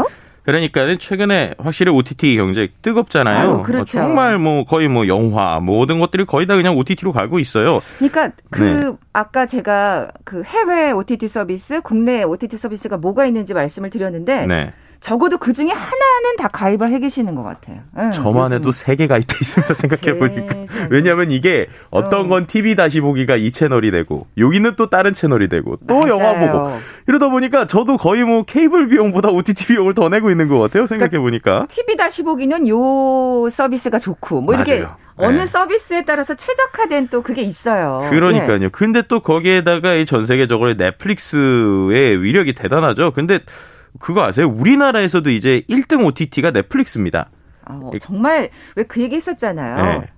그러니까 0.44 0.96
최근에 0.98 1.54
확실히 1.58 1.90
OTT 1.90 2.36
경제 2.36 2.68
뜨겁잖아요. 2.82 3.38
아유, 3.38 3.62
그렇죠. 3.62 3.84
정말 3.84 4.38
뭐 4.38 4.64
거의 4.64 4.88
뭐 4.88 5.08
영화 5.08 5.58
모든 5.58 5.98
것들이 5.98 6.26
거의 6.26 6.46
다 6.46 6.54
그냥 6.54 6.76
OTT로 6.76 7.12
가고 7.12 7.38
있어요. 7.38 7.80
그러니까 7.96 8.30
그 8.50 8.62
네. 8.62 8.92
아까 9.14 9.46
제가 9.46 10.10
그 10.24 10.42
해외 10.42 10.90
OTT 10.92 11.28
서비스, 11.28 11.80
국내 11.80 12.22
OTT 12.22 12.58
서비스가 12.58 12.98
뭐가 12.98 13.24
있는지 13.26 13.54
말씀을 13.54 13.88
드렸는데 13.88 14.46
네. 14.46 14.72
적어도 15.04 15.36
그 15.36 15.52
중에 15.52 15.68
하나는 15.68 16.36
다 16.38 16.48
가입을 16.48 16.88
해 16.88 16.98
계시는 16.98 17.34
것 17.34 17.42
같아요. 17.42 17.80
응, 17.98 18.10
저만 18.10 18.54
해도 18.54 18.72
세 18.72 18.96
개 18.96 19.06
가입돼 19.06 19.36
있습니다. 19.42 19.74
생각해 19.74 20.18
보니까. 20.18 20.54
왜냐하면 20.88 21.30
이게 21.30 21.66
어떤 21.90 22.24
어. 22.24 22.28
건 22.28 22.46
TV 22.46 22.74
다시 22.74 23.02
보기가 23.02 23.36
이 23.36 23.52
채널이 23.52 23.90
되고 23.90 24.26
여기는 24.38 24.76
또 24.76 24.88
다른 24.88 25.12
채널이 25.12 25.50
되고 25.50 25.76
또 25.86 25.98
맞아요. 26.00 26.14
영화 26.14 26.32
보고 26.38 26.78
이러다 27.06 27.28
보니까 27.28 27.66
저도 27.66 27.98
거의 27.98 28.24
뭐 28.24 28.44
케이블 28.44 28.88
비용보다 28.88 29.28
OTT 29.28 29.66
비용을 29.66 29.92
더 29.92 30.08
내고 30.08 30.30
있는 30.30 30.48
것 30.48 30.58
같아요. 30.58 30.86
생각해 30.86 31.18
보니까. 31.18 31.50
그러니까 31.50 31.66
TV 31.74 31.96
다시 31.96 32.22
보기는 32.22 32.66
요 32.68 33.46
서비스가 33.50 33.98
좋고 33.98 34.40
뭐 34.40 34.54
이렇게 34.54 34.80
맞아요. 34.80 34.96
어느 35.16 35.40
네. 35.40 35.44
서비스에 35.44 36.04
따라서 36.06 36.34
최적화된 36.34 37.08
또 37.08 37.20
그게 37.20 37.42
있어요. 37.42 38.08
그러니까요. 38.10 38.62
예. 38.62 38.68
근데 38.68 39.02
또 39.06 39.20
거기에다가 39.20 40.02
전 40.06 40.24
세계적으로 40.24 40.72
넷플릭스의 40.74 42.22
위력이 42.22 42.54
대단하죠. 42.54 43.10
근데 43.12 43.40
그거 44.00 44.22
아세요? 44.24 44.48
우리나라에서도 44.48 45.30
이제 45.30 45.62
1등 45.68 46.04
OTT가 46.06 46.50
넷플릭스입니다. 46.50 47.30
어, 47.66 47.90
정말 48.00 48.50
왜 48.76 48.84
그 48.84 49.00
얘기 49.00 49.16
했었잖아요. 49.16 50.00
네. 50.00 50.10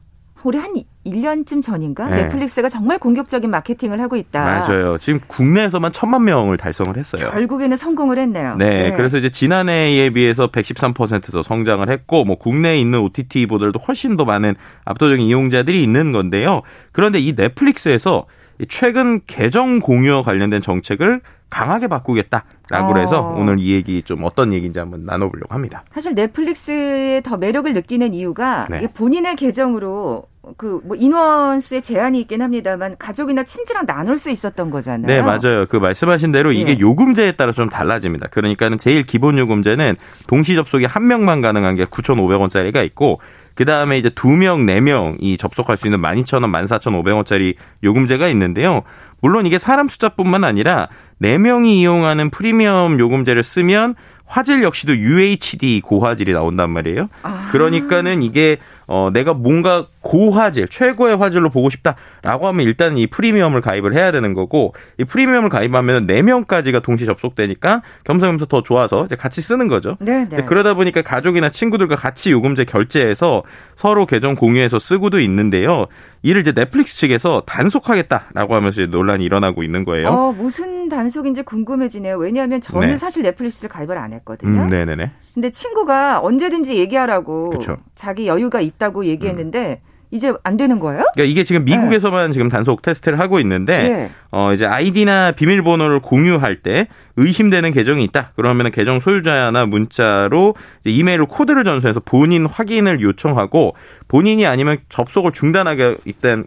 우리 0.45 0.59
한 0.59 0.75
1년쯤 1.05 1.61
전인가 1.61 2.09
네. 2.09 2.23
넷플릭스가 2.23 2.69
정말 2.69 3.01
공격적인 3.01 3.51
마케팅을 3.51 4.01
하고 4.01 4.15
있다. 4.15 4.45
맞아요. 4.45 4.97
지금 4.99 5.19
국내에서만 5.27 5.91
천만 5.91 6.25
명을 6.25 6.57
달성을 6.57 6.97
했어요. 6.97 7.31
결국에는 7.33 7.77
성공을 7.77 8.17
했네요. 8.19 8.55
네, 8.57 8.91
네. 8.91 8.97
그래서 8.97 9.19
이제 9.19 9.29
지난해에 9.31 10.11
비해서 10.11 10.47
113%더 10.53 11.43
성장을 11.43 11.89
했고 11.91 12.25
뭐 12.25 12.39
국내에 12.39 12.79
있는 12.79 13.01
OTT보다도 13.01 13.81
훨씬 13.89 14.17
더 14.17 14.25
많은 14.25 14.55
압도적인 14.85 15.27
이용자들이 15.27 15.83
있는 15.83 16.13
건데요. 16.13 16.63
그런데 16.93 17.19
이 17.19 17.35
넷플릭스에서 17.35 18.27
최근 18.69 19.21
계정 19.27 19.81
공유와 19.81 20.23
관련된 20.23 20.63
정책을 20.63 21.21
강하게 21.49 21.87
바꾸겠다라고 21.89 22.95
어. 22.95 22.97
해서 22.99 23.35
오늘 23.37 23.59
이 23.61 23.73
얘기 23.73 24.03
좀 24.03 24.25
어떤 24.25 24.53
얘기인지 24.53 24.79
한번 24.79 25.05
나눠보려고 25.05 25.55
합니다. 25.55 25.85
사실 25.93 26.15
넷플릭스의 26.15 27.23
더 27.23 27.37
매력을 27.37 27.73
느끼는 27.73 28.15
이유가 28.15 28.67
네. 28.71 28.87
본인의 28.93 29.37
계정으로 29.37 30.25
그 30.57 30.81
뭐 30.85 30.97
인원수의 30.97 31.83
제한이 31.83 32.21
있긴 32.21 32.41
합니다만 32.43 32.97
가족이나 32.99 33.43
친지랑 33.43 33.87
나눌 33.87 34.19
수 34.19 34.31
있었던 34.31 34.71
거잖아요. 34.71 35.07
네, 35.07 35.21
맞아요. 35.21 35.67
그 35.69 35.77
말씀하신 35.77 36.31
대로 36.31 36.53
이게 36.53 36.73
예. 36.73 36.79
요금제에 36.79 37.33
따라 37.33 37.51
좀 37.53 37.69
달라집니다. 37.69 38.29
그러니까는 38.29 38.79
제일 38.79 39.03
기본 39.05 39.39
요금제는 39.39 39.97
동시 40.29 40.55
접속이 40.55 40.85
한 40.85 41.09
명만 41.09 41.41
가능한 41.41 41.75
게 41.75 41.85
9,500원짜리가 41.87 42.85
있고 42.87 43.21
그 43.57 43.65
다음에 43.65 43.99
이제 43.99 44.11
두 44.11 44.29
명, 44.29 44.67
네 44.67 44.81
명이 44.81 45.39
접속할 45.39 45.77
수 45.77 45.89
있는 45.89 46.01
12,000원, 46.01 46.53
14,500원짜리 46.53 47.55
요금제가 47.83 48.29
있는데요. 48.29 48.83
물론 49.21 49.47
이게 49.47 49.59
사람 49.59 49.89
숫자뿐만 49.89 50.45
아니라 50.45 50.89
4명이 51.23 51.69
이용하는 51.69 52.31
프리미엄 52.31 53.01
요금제를 53.01 53.43
쓰면 53.43 53.95
화질 54.27 54.63
역시도 54.63 54.97
UHD 54.97 55.81
고화질이 55.81 56.33
나온단 56.33 56.71
말이에요. 56.71 57.09
아. 57.23 57.49
그러니까는 57.51 58.23
이게 58.23 58.59
어 58.87 59.11
내가 59.13 59.35
뭔가 59.35 59.87
고화질, 60.01 60.69
최고의 60.69 61.17
화질로 61.17 61.51
보고 61.51 61.69
싶다라고 61.71 62.47
하면 62.47 62.67
일단 62.67 62.97
이 62.97 63.09
프리미엄을 63.09 63.61
가입을 63.61 63.95
해야 63.95 64.13
되는 64.13 64.35
거고 64.35 64.75
이 64.99 65.05
프리미엄을 65.05 65.49
가입하면 65.49 66.07
4명까지가 66.07 66.83
동시 66.83 67.05
접속되니까 67.05 67.83
겸사겸사 68.05 68.47
더 68.49 68.63
좋아서 68.63 69.09
같이 69.19 69.43
쓰는 69.43 69.67
거죠. 69.67 69.97
네, 70.01 70.29
네. 70.29 70.43
그러다 70.45 70.75
보니까 70.75 71.03
가족이나 71.03 71.51
친구들과 71.51 71.97
같이 71.97 72.31
요금제 72.31 72.65
결제해서 72.67 73.43
서로 73.77 74.07
계정 74.07 74.35
공유해서 74.35 74.79
쓰고도 74.79 75.21
있는데요. 75.21 75.87
이를 76.23 76.41
이제 76.41 76.53
넷플릭스 76.53 76.97
측에서 76.97 77.43
단속하겠다라고 77.47 78.55
하면서 78.55 78.85
논란이 78.87 79.23
일어나고 79.25 79.63
있는 79.63 79.85
거예요. 79.85 80.09
어, 80.09 80.33
무슨 80.33 80.89
단속인지 80.89 81.43
궁금해지네요. 81.43 82.17
왜냐하면 82.17 82.61
저는 82.61 82.89
네. 82.89 82.97
사실 82.97 83.23
넷플릭스를 83.23 83.69
가입을 83.69 83.99
안 83.99 84.13
했거든요. 84.15 84.63
음, 84.63 84.71
네네네. 84.71 85.13
근데 85.35 85.51
친구가 85.51 86.21
언제든지 86.21 86.77
얘기하라고 86.77 87.51
그쵸. 87.51 87.77
자기 87.95 88.27
여유가 88.27 88.61
있다고 88.61 89.05
얘기했는데 89.05 89.83
음. 89.85 89.96
이제 90.11 90.33
안 90.45 90.57
되는 90.57 90.79
거예요? 90.79 91.05
그러니까 91.15 91.31
이게 91.31 91.45
지금 91.45 91.65
미국에서만 91.65 92.29
네. 92.29 92.33
지금 92.33 92.49
단속 92.49 92.83
테스트를 92.83 93.19
하고 93.19 93.41
있는데 93.41 93.89
네. 93.89 94.11
어 94.31 94.53
이제 94.53 94.67
아이디나 94.67 95.33
비밀번호를 95.33 96.01
공유할 96.01 96.57
때 96.57 96.89
의심되는 97.17 97.73
계정이 97.73 98.05
있다. 98.05 98.33
그러면 98.37 98.71
계정 98.71 99.01
소유자나 99.01 99.67
문자로 99.67 100.55
이메일로 100.85 101.27
코드를 101.27 101.65
전송해서 101.65 102.01
본인 102.01 102.47
확인을 102.47 103.01
요청하고 103.01 103.75
본인이 104.09 104.47
아니면 104.47 104.79
접속을 104.89 105.33
중단하게 105.33 105.97
일단 106.05 106.45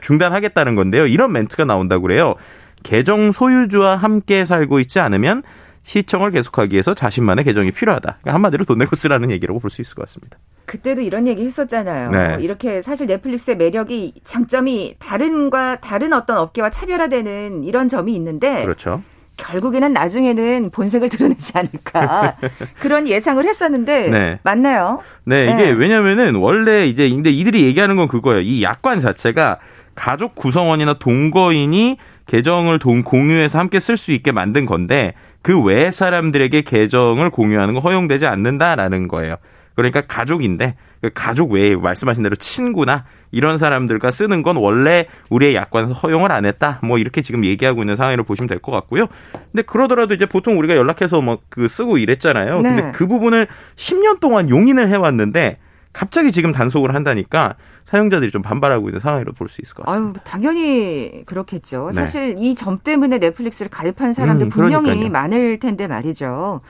중단하겠다는 0.00 0.74
건데요. 0.74 1.06
이런 1.06 1.32
멘트가 1.32 1.64
나온다고 1.64 2.02
그래요. 2.02 2.34
계정 2.82 3.32
소유주와 3.32 3.96
함께 3.96 4.44
살고 4.44 4.80
있지 4.80 5.00
않으면 5.00 5.42
시청을 5.90 6.32
계속하기 6.32 6.72
위해서 6.72 6.94
자신만의 6.94 7.44
계정이 7.44 7.70
필요하다. 7.70 8.18
그러니까 8.20 8.34
한마디로 8.34 8.64
돈 8.64 8.78
내고 8.78 8.96
쓰라는 8.96 9.30
얘기라고 9.30 9.60
볼 9.60 9.70
수 9.70 9.80
있을 9.82 9.94
것 9.94 10.02
같습니다. 10.02 10.36
그때도 10.64 11.00
이런 11.00 11.28
얘기 11.28 11.44
했었잖아요. 11.46 12.10
네. 12.10 12.36
이렇게 12.40 12.82
사실 12.82 13.06
넷플릭스의 13.06 13.56
매력이 13.56 14.14
장점이 14.24 14.96
다른과 14.98 15.76
다른 15.80 16.12
어떤 16.12 16.38
업계와 16.38 16.70
차별화되는 16.70 17.62
이런 17.62 17.88
점이 17.88 18.12
있는데 18.16 18.64
그렇죠. 18.64 19.00
결국에는 19.36 19.92
나중에는 19.92 20.70
본색을 20.70 21.08
드러내지 21.08 21.52
않을까 21.56 22.34
그런 22.80 23.06
예상을 23.06 23.44
했었는데 23.44 24.08
네. 24.08 24.38
맞나요? 24.42 25.00
네, 25.24 25.44
이게 25.44 25.54
네. 25.66 25.70
왜냐면은 25.70 26.34
원래 26.34 26.86
이제 26.86 27.08
근데 27.08 27.30
이들이 27.30 27.62
얘기하는 27.64 27.94
건 27.94 28.08
그거예요. 28.08 28.40
이 28.40 28.64
약관 28.64 28.98
자체가 28.98 29.58
가족 29.96 30.34
구성원이나 30.36 30.94
동거인이 30.94 31.96
계정을 32.26 32.78
동 32.78 33.02
공유해서 33.02 33.58
함께 33.58 33.80
쓸 33.80 33.96
수 33.96 34.12
있게 34.12 34.30
만든 34.32 34.66
건데 34.66 35.14
그외 35.42 35.90
사람들에게 35.90 36.62
계정을 36.62 37.30
공유하는 37.30 37.74
건 37.74 37.82
허용되지 37.82 38.26
않는다라는 38.26 39.08
거예요. 39.08 39.36
그러니까 39.74 40.00
가족인데 40.00 40.74
그 41.02 41.10
가족 41.14 41.52
외에 41.52 41.76
말씀하신 41.76 42.22
대로 42.22 42.34
친구나 42.34 43.04
이런 43.30 43.58
사람들과 43.58 44.10
쓰는 44.10 44.42
건 44.42 44.56
원래 44.56 45.06
우리의 45.28 45.54
약관에서 45.54 45.92
허용을 45.92 46.32
안 46.32 46.46
했다. 46.46 46.80
뭐 46.82 46.98
이렇게 46.98 47.20
지금 47.20 47.44
얘기하고 47.44 47.82
있는 47.82 47.94
상황으로 47.94 48.24
보시면 48.24 48.48
될 48.48 48.58
것 48.58 48.72
같고요. 48.72 49.06
근데 49.52 49.62
그러더라도 49.62 50.14
이제 50.14 50.24
보통 50.26 50.58
우리가 50.58 50.76
연락해서 50.76 51.20
뭐그 51.20 51.68
쓰고 51.68 51.98
이랬잖아요. 51.98 52.60
네. 52.62 52.68
근데 52.68 52.92
그 52.92 53.06
부분을 53.06 53.46
10년 53.76 54.18
동안 54.18 54.48
용인을 54.48 54.88
해왔는데 54.88 55.58
갑자기 55.96 56.30
지금 56.30 56.52
단속을 56.52 56.94
한다니까 56.94 57.54
사용자들이 57.86 58.30
좀 58.30 58.42
반발하고 58.42 58.90
있는 58.90 59.00
상황이라고 59.00 59.34
볼 59.34 59.48
수 59.48 59.62
있을 59.62 59.74
것 59.74 59.86
같습니다. 59.86 60.20
아유, 60.20 60.24
당연히 60.24 61.22
그렇겠죠. 61.24 61.86
네. 61.86 61.92
사실 61.94 62.36
이 62.38 62.54
점 62.54 62.78
때문에 62.80 63.16
넷플릭스를 63.18 63.70
가입한 63.70 64.12
사람들 64.12 64.48
음, 64.48 64.50
분명히 64.50 65.08
많을 65.08 65.58
텐데 65.58 65.86
말이죠. 65.86 66.60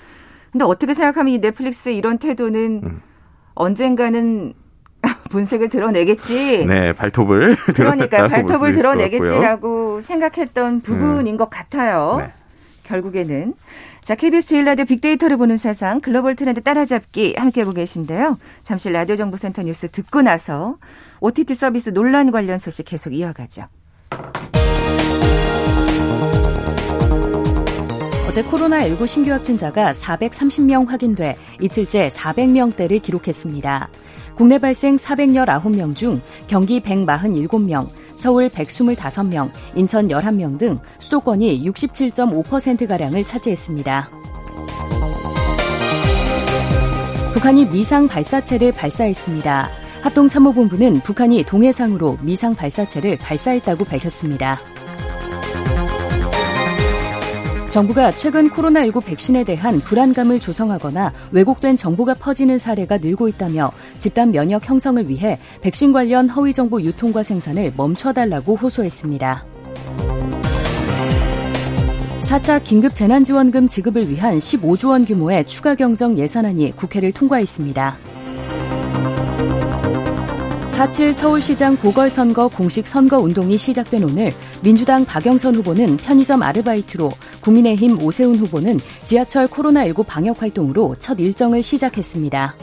근데 0.52 0.64
어떻게 0.64 0.95
생각하면 0.95 1.35
이 1.35 1.38
넷플릭스 1.40 1.88
이런 1.88 2.18
태도는 2.18 2.80
음. 2.85 3.00
언젠가는 3.54 4.54
본색을 5.33 5.71
드러내겠지. 5.71 6.64
네, 6.66 6.92
발톱을 6.92 7.56
그러니까 7.75 8.28
발톱을 8.28 8.75
드러내겠지라고 8.75 10.00
생각했던 10.02 10.83
부분인 10.83 11.35
음. 11.35 11.37
것 11.37 11.50
같아요. 11.50 12.18
네. 12.21 12.33
결국에는 12.87 13.55
자 14.02 14.14
KBS 14.14 14.49
제일 14.49 14.64
라디오 14.64 14.85
빅데이터를 14.85 15.37
보는 15.37 15.57
세상 15.57 16.00
글로벌 16.00 16.37
트렌드 16.37 16.62
따라잡기 16.62 17.35
함께하고 17.37 17.73
계신데요. 17.73 18.38
잠시 18.62 18.88
라디오 18.88 19.16
정보센터 19.16 19.62
뉴스 19.62 19.88
듣고 19.90 20.23
나서 20.23 20.78
OTT 21.21 21.55
서비스 21.55 21.90
논란 21.90 22.31
관련 22.31 22.59
소식 22.59 22.85
계속 22.85 23.12
이어가죠. 23.12 23.64
어제 28.28 28.43
코로나19 28.43 29.07
신규 29.07 29.31
확진자가 29.33 29.93
430명 29.93 30.88
확인돼 30.88 31.37
이틀째 31.61 32.09
400명대를 32.09 33.00
기록했습니다. 33.00 33.88
국내 34.35 34.59
발생 34.59 34.97
419명 34.97 35.97
중 35.97 36.21
경기 36.47 36.81
147명, 36.81 37.88
서울 38.16 38.49
125명, 38.49 39.50
인천 39.75 40.08
11명 40.08 40.58
등 40.58 40.76
수도권이 40.99 41.64
67.5%가량을 41.70 43.25
차지했습니다. 43.25 44.11
북한이 47.32 47.66
미상 47.66 48.08
발사체를 48.08 48.73
발사했습니다. 48.73 49.68
합동참모본부는 50.02 51.00
북한이 51.00 51.42
동해상으로 51.44 52.16
미상 52.23 52.54
발사체를 52.54 53.18
발사했다고 53.18 53.85
밝혔습니다. 53.85 54.58
정부가 57.76 58.11
최근 58.12 58.49
코로나19 58.49 59.04
백신에 59.04 59.45
대한 59.45 59.78
불안감을 59.80 60.40
조성하거나 60.40 61.12
왜곡된 61.30 61.76
정보가 61.76 62.14
퍼지는 62.14 62.56
사례가 62.56 62.97
늘고 62.97 63.28
있다며 63.28 63.71
집단 63.99 64.33
면역 64.33 64.66
형성을 64.66 65.06
위해 65.11 65.38
백신 65.61 65.92
관련 65.92 66.30
허위 66.30 66.54
정보 66.54 66.80
유통과 66.80 67.23
생산을 67.23 67.75
멈춰달라고 67.76 68.56
호소했습니다. 68.56 69.42
4차 72.23 72.64
긴급 72.64 72.95
재난지원금 72.95 73.68
지급을 73.68 74.09
위한 74.09 74.38
15조 74.38 74.88
원 74.92 75.04
규모의 75.04 75.47
추가 75.47 75.75
경정 75.75 76.16
예산안이 76.16 76.75
국회를 76.76 77.12
통과했습니다. 77.12 77.99
4.7 80.76 81.11
서울시장 81.11 81.78
보궐선거 81.78 82.49
공식 82.49 82.87
선거 82.87 83.18
운동이 83.18 83.56
시작된 83.56 84.04
오늘 84.04 84.35
민주당 84.61 85.06
박영선 85.06 85.54
후보는 85.54 85.97
편의점 85.97 86.42
아르바이트로 86.42 87.12
국민의힘 87.40 88.02
오세훈 88.02 88.37
후보는 88.37 88.78
지하철 89.06 89.47
코로나19 89.47 90.06
방역 90.06 90.42
활동으로 90.42 90.95
첫 90.99 91.18
일정을 91.18 91.62
시작했습니다. 91.62 92.54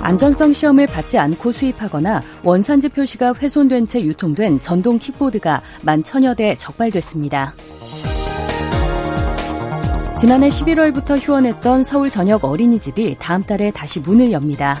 안전성 0.00 0.52
시험을 0.52 0.86
받지 0.86 1.16
않고 1.16 1.52
수입하거나 1.52 2.22
원산지 2.42 2.88
표시가 2.88 3.34
훼손된 3.34 3.86
채 3.86 4.00
유통된 4.00 4.58
전동 4.58 4.98
킥보드가 4.98 5.62
만 5.82 6.02
천여 6.02 6.34
대 6.34 6.56
적발됐습니다. 6.56 7.54
지난해 10.20 10.48
11월부터 10.48 11.16
휴원했던 11.20 11.84
서울 11.84 12.10
전역 12.10 12.44
어린이집이 12.44 13.18
다음 13.20 13.42
달에 13.42 13.70
다시 13.70 14.00
문을 14.00 14.32
엽니다. 14.32 14.80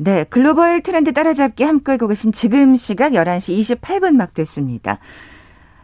네, 0.00 0.22
글로벌 0.24 0.80
트렌드 0.82 1.12
따라잡기 1.12 1.64
함께하고 1.64 2.06
계신 2.06 2.30
지금 2.30 2.76
시각 2.76 3.12
11시 3.12 3.80
28분 3.80 4.14
막 4.14 4.32
됐습니다. 4.32 5.00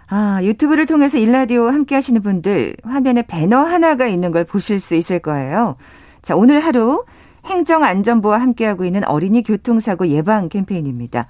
아, 0.07 0.39
유튜브를 0.43 0.87
통해서 0.87 1.19
일라디오 1.19 1.67
함께 1.67 1.97
하시는 1.97 2.23
분들 2.23 2.77
화면에 2.85 3.23
배너 3.23 3.59
하나가 3.59 4.07
있는 4.07 4.31
걸 4.31 4.45
보실 4.45 4.79
수 4.79 4.95
있을 4.95 5.19
거예요. 5.19 5.75
자, 6.23 6.37
오늘 6.37 6.61
하루 6.61 7.05
행정안전부와 7.47 8.41
함께하고 8.41 8.85
있는 8.85 9.03
어린이 9.05 9.43
교통사고 9.43 10.07
예방 10.09 10.49
캠페인입니다. 10.49 11.27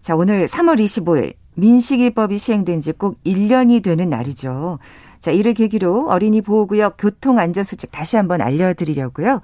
자, 0.00 0.16
오늘 0.16 0.46
3월 0.46 0.78
25일 0.80 1.34
민식이법이 1.54 2.38
시행된 2.38 2.80
지 2.80 2.92
꼭 2.92 3.22
1년이 3.24 3.82
되는 3.82 4.08
날이죠. 4.08 4.78
자, 5.20 5.30
이를 5.32 5.52
계기로 5.52 6.08
어린이 6.08 6.40
보호구역 6.40 6.96
교통안전수칙 6.98 7.92
다시 7.92 8.16
한번 8.16 8.40
알려드리려고요. 8.40 9.42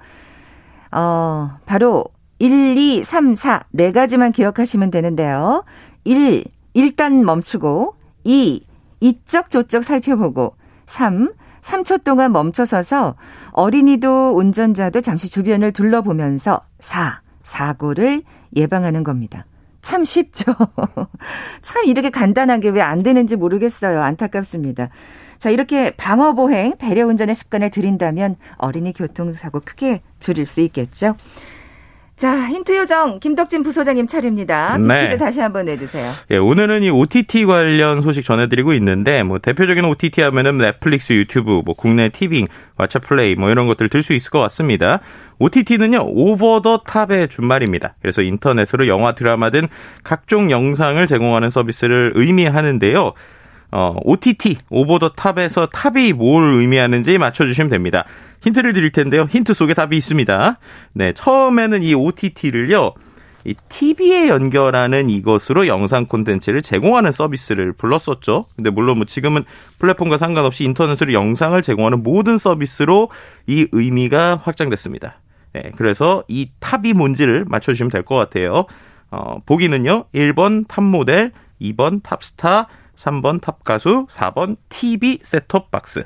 어, 0.91 1.49
바로 1.65 2.05
1, 2.43 2.77
2, 2.77 3.03
3, 3.05 3.35
4. 3.35 3.63
네 3.71 3.93
가지만 3.93 4.33
기억하시면 4.33 4.91
되는데요. 4.91 5.63
1. 6.03 6.43
일단 6.73 7.23
멈추고. 7.23 7.95
2. 8.25 8.65
이쪽 8.99 9.49
저쪽 9.49 9.85
살펴보고. 9.85 10.57
3. 10.85 11.31
3초 11.61 12.03
동안 12.03 12.33
멈춰서서 12.33 13.15
어린이도 13.51 14.33
운전자도 14.35 14.99
잠시 14.99 15.29
주변을 15.29 15.71
둘러보면서 15.71 16.59
4. 16.81 17.21
사고를 17.43 18.23
예방하는 18.57 19.05
겁니다. 19.05 19.45
참 19.81 20.03
쉽죠. 20.03 20.53
참 21.61 21.85
이렇게 21.85 22.09
간단하게 22.09 22.71
왜 22.71 22.81
안 22.81 23.03
되는지 23.03 23.37
모르겠어요. 23.37 24.01
안타깝습니다. 24.01 24.89
자, 25.39 25.49
이렇게 25.49 25.91
방어보행, 25.91 26.75
배려운전의 26.77 27.35
습관을 27.35 27.69
들인다면 27.69 28.35
어린이 28.57 28.91
교통사고 28.91 29.61
크게 29.63 30.01
줄일 30.19 30.45
수 30.45 30.59
있겠죠. 30.59 31.15
자, 32.15 32.47
힌트 32.47 32.77
요정 32.77 33.19
김덕진 33.19 33.63
부소장님 33.63 34.05
차례입니다. 34.07 34.77
네. 34.77 35.03
퀴즈 35.03 35.17
다시 35.17 35.39
한번 35.41 35.65
내주세요. 35.65 36.11
예, 36.31 36.37
오늘은 36.37 36.83
이 36.83 36.89
OTT 36.89 37.45
관련 37.45 38.01
소식 38.01 38.23
전해드리고 38.23 38.73
있는데 38.75 39.23
뭐 39.23 39.39
대표적인 39.39 39.83
OTT 39.83 40.21
하면은 40.21 40.59
넷플릭스, 40.59 41.11
유튜브, 41.13 41.61
뭐 41.65 41.73
국내 41.75 42.09
티빙, 42.09 42.45
왓챠 42.77 43.01
플레이 43.01 43.35
뭐 43.35 43.49
이런 43.49 43.67
것들 43.67 43.89
들 43.89 44.03
수 44.03 44.13
있을 44.13 44.29
것 44.29 44.39
같습니다. 44.41 44.99
OTT는요 45.39 46.01
over 46.05 46.61
the 46.61 46.83
top의 46.85 47.29
준말입니다. 47.29 47.95
그래서 48.01 48.21
인터넷으로 48.21 48.87
영화, 48.87 49.13
드라마 49.13 49.49
등 49.49 49.67
각종 50.03 50.51
영상을 50.51 51.05
제공하는 51.07 51.49
서비스를 51.49 52.11
의미하는데요. 52.15 53.13
어, 53.75 53.95
OTT, 54.03 54.57
Over 54.69 54.99
The 54.99 55.09
Top에서 55.09 55.65
Top이 55.65 56.13
뭘 56.13 56.53
의미하는지 56.53 57.17
맞춰주시면 57.17 57.71
됩니다. 57.71 58.05
힌트를 58.43 58.73
드릴 58.73 58.91
텐데요. 58.91 59.23
힌트 59.29 59.53
속에 59.53 59.73
답이 59.73 59.97
있습니다. 59.97 60.55
네, 60.93 61.13
처음에는 61.13 61.81
이 61.83 61.93
OTT를요. 61.93 62.93
이 63.45 63.55
TV에 63.67 64.29
연결하는 64.29 65.09
이것으로 65.09 65.67
영상 65.67 66.05
콘텐츠를 66.05 66.61
제공하는 66.61 67.11
서비스를 67.11 67.73
불렀었죠. 67.73 68.45
근데 68.55 68.69
물론 68.69 68.97
뭐 68.97 69.05
지금은 69.05 69.43
플랫폼과 69.79 70.17
상관없이 70.17 70.63
인터넷으로 70.63 71.11
영상을 71.11 71.61
제공하는 71.61 72.03
모든 72.03 72.37
서비스로 72.37 73.09
이 73.47 73.67
의미가 73.73 74.39
확장됐습니다. 74.43 75.19
네, 75.53 75.71
그래서 75.75 76.23
이 76.27 76.51
Top이 76.59 76.93
뭔지를 76.93 77.45
맞춰주시면 77.47 77.91
될 77.91 78.03
것 78.03 78.15
같아요. 78.15 78.65
어, 79.11 79.39
보기는요. 79.45 80.05
1번 80.15 80.65
top 80.67 80.83
모델, 80.83 81.31
2번 81.61 82.01
탑스타, 82.01 82.67
3번 82.95 83.41
top 83.41 83.63
가수, 83.63 84.07
4번 84.09 84.55
TV 84.69 85.19
셋톱 85.21 85.69
박스. 85.69 86.05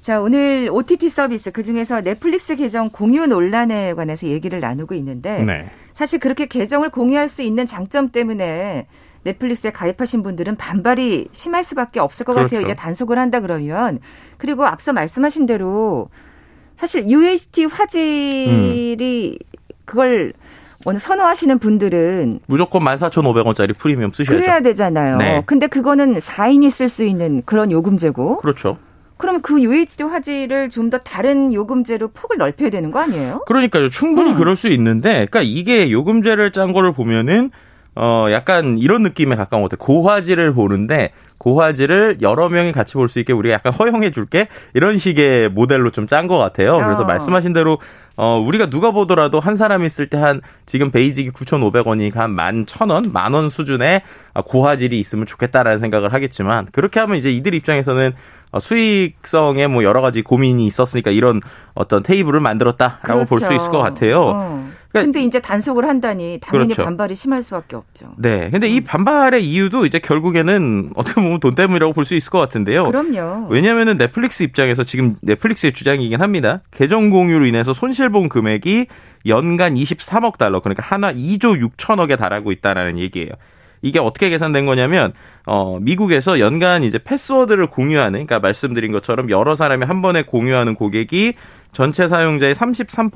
자, 0.00 0.20
오늘 0.20 0.68
OTT 0.72 1.08
서비스 1.08 1.50
그중에서 1.50 2.02
넷플릭스 2.02 2.56
계정 2.56 2.88
공유 2.90 3.26
논란에 3.26 3.94
관해서 3.94 4.26
얘기를 4.28 4.60
나누고 4.60 4.94
있는데 4.94 5.42
네. 5.42 5.70
사실 5.92 6.18
그렇게 6.18 6.46
계정을 6.46 6.90
공유할 6.90 7.28
수 7.28 7.42
있는 7.42 7.66
장점 7.66 8.10
때문에 8.10 8.86
넷플릭스에 9.24 9.72
가입하신 9.72 10.22
분들은 10.22 10.56
반발이 10.56 11.28
심할 11.32 11.64
수밖에 11.64 12.00
없을 12.00 12.24
것 12.24 12.34
그렇죠. 12.34 12.50
같아요. 12.50 12.64
이제 12.64 12.74
단속을 12.74 13.18
한다 13.18 13.40
그러면 13.40 13.98
그리고 14.36 14.64
앞서 14.64 14.92
말씀하신 14.92 15.46
대로 15.46 16.08
사실 16.76 17.08
UHT 17.08 17.64
화질이 17.64 19.38
음. 19.40 19.58
그걸 19.84 20.32
오늘 20.86 21.00
선호하시는 21.00 21.58
분들은 21.58 22.40
무조건 22.46 22.82
14,500원짜리 22.82 23.76
프리미엄 23.76 24.12
쓰셔야죠. 24.12 24.40
그래야 24.40 24.60
되잖아요. 24.60 25.16
네. 25.16 25.42
근데 25.44 25.66
그거는 25.66 26.14
4인이 26.14 26.70
쓸 26.70 26.88
수 26.88 27.04
있는 27.04 27.42
그런 27.44 27.72
요금제고. 27.72 28.38
그렇죠. 28.38 28.78
그러면 29.18 29.42
그 29.42 29.60
UHD 29.60 30.04
화질을 30.04 30.70
좀더 30.70 30.98
다른 30.98 31.52
요금제로 31.52 32.08
폭을 32.08 32.36
넓혀야 32.38 32.70
되는 32.70 32.90
거 32.90 33.00
아니에요? 33.00 33.42
그러니까요. 33.46 33.90
충분히 33.90 34.30
음. 34.30 34.36
그럴 34.36 34.56
수 34.56 34.68
있는데, 34.68 35.10
그러니까 35.26 35.42
이게 35.42 35.90
요금제를 35.90 36.52
짠 36.52 36.72
거를 36.72 36.92
보면은 36.92 37.50
어 38.00 38.28
약간 38.30 38.78
이런 38.78 39.02
느낌에 39.02 39.34
가까운 39.34 39.62
것 39.62 39.70
같아요. 39.70 39.84
고화질을 39.84 40.52
보는데 40.54 41.10
고화질을 41.38 42.18
여러 42.22 42.48
명이 42.48 42.70
같이 42.70 42.94
볼 42.94 43.08
수 43.08 43.18
있게 43.18 43.32
우리가 43.32 43.54
약간 43.54 43.72
허용해 43.72 44.12
줄게 44.12 44.46
이런 44.74 44.98
식의 44.98 45.48
모델로 45.48 45.90
좀 45.90 46.06
짠 46.06 46.28
것 46.28 46.38
같아요. 46.38 46.78
그래서 46.78 47.02
어. 47.02 47.06
말씀하신 47.06 47.52
대로 47.54 47.78
어 48.14 48.38
우리가 48.38 48.70
누가 48.70 48.92
보더라도 48.92 49.40
한 49.40 49.56
사람이 49.56 49.84
있을 49.86 50.06
때 50.06 50.16
한 50.16 50.42
지금 50.64 50.92
베이직이 50.92 51.30
9,500원이 51.30 52.14
한 52.14 52.36
11,000원, 52.36 53.10
만 53.10 53.34
원 53.34 53.48
수준의 53.48 54.02
고화질이 54.46 54.98
있으면 55.00 55.26
좋겠다라는 55.26 55.78
생각을 55.78 56.12
하겠지만 56.12 56.66
그렇게 56.70 57.00
하면 57.00 57.16
이제 57.18 57.30
이들 57.32 57.52
입장에서는 57.54 58.12
어, 58.12 58.37
수익성에 58.58 59.66
뭐 59.66 59.84
여러 59.84 60.00
가지 60.00 60.22
고민이 60.22 60.66
있었으니까 60.66 61.10
이런 61.10 61.40
어떤 61.74 62.02
테이블을 62.02 62.40
만들었다라고 62.40 63.26
그렇죠. 63.26 63.26
볼수 63.26 63.52
있을 63.52 63.70
것 63.70 63.78
같아요. 63.78 64.20
어. 64.20 64.68
그러니까 64.90 65.04
근데 65.12 65.22
이제 65.22 65.38
단속을 65.38 65.86
한다니 65.86 66.38
당연히 66.40 66.68
그렇죠. 66.72 66.84
반발이 66.84 67.14
심할 67.14 67.42
수밖에 67.42 67.76
없죠. 67.76 68.14
네. 68.16 68.48
근데 68.50 68.68
음. 68.70 68.74
이 68.74 68.80
반발의 68.80 69.44
이유도 69.44 69.84
이제 69.84 69.98
결국에는 69.98 70.92
어떻게 70.96 71.20
보면 71.20 71.40
돈 71.40 71.54
때문이라고 71.54 71.92
볼 71.92 72.06
수 72.06 72.14
있을 72.14 72.30
것 72.30 72.38
같은데요. 72.38 72.84
그럼요. 72.84 73.48
왜냐하면은 73.50 73.98
넷플릭스 73.98 74.42
입장에서 74.42 74.84
지금 74.84 75.16
넷플릭스의 75.20 75.74
주장이긴 75.74 76.22
합니다. 76.22 76.62
계정 76.70 77.10
공유로 77.10 77.44
인해서 77.44 77.74
손실 77.74 78.08
본 78.08 78.30
금액이 78.30 78.86
연간 79.26 79.74
23억 79.74 80.38
달러 80.38 80.60
그러니까 80.60 80.82
하나 80.86 81.12
2조 81.12 81.60
6천억에 81.76 82.16
달하고 82.18 82.50
있다라는 82.52 82.98
얘기예요. 82.98 83.28
이게 83.82 83.98
어떻게 83.98 84.28
계산된 84.30 84.66
거냐면 84.66 85.12
어 85.46 85.78
미국에서 85.80 86.40
연간 86.40 86.82
이제 86.82 86.98
패스워드를 86.98 87.68
공유하는 87.68 88.12
그러니까 88.12 88.40
말씀드린 88.40 88.92
것처럼 88.92 89.30
여러 89.30 89.54
사람이 89.56 89.84
한 89.86 90.02
번에 90.02 90.22
공유하는 90.22 90.74
고객이 90.74 91.34
전체 91.72 92.08
사용자의 92.08 92.54
33% 92.54 93.10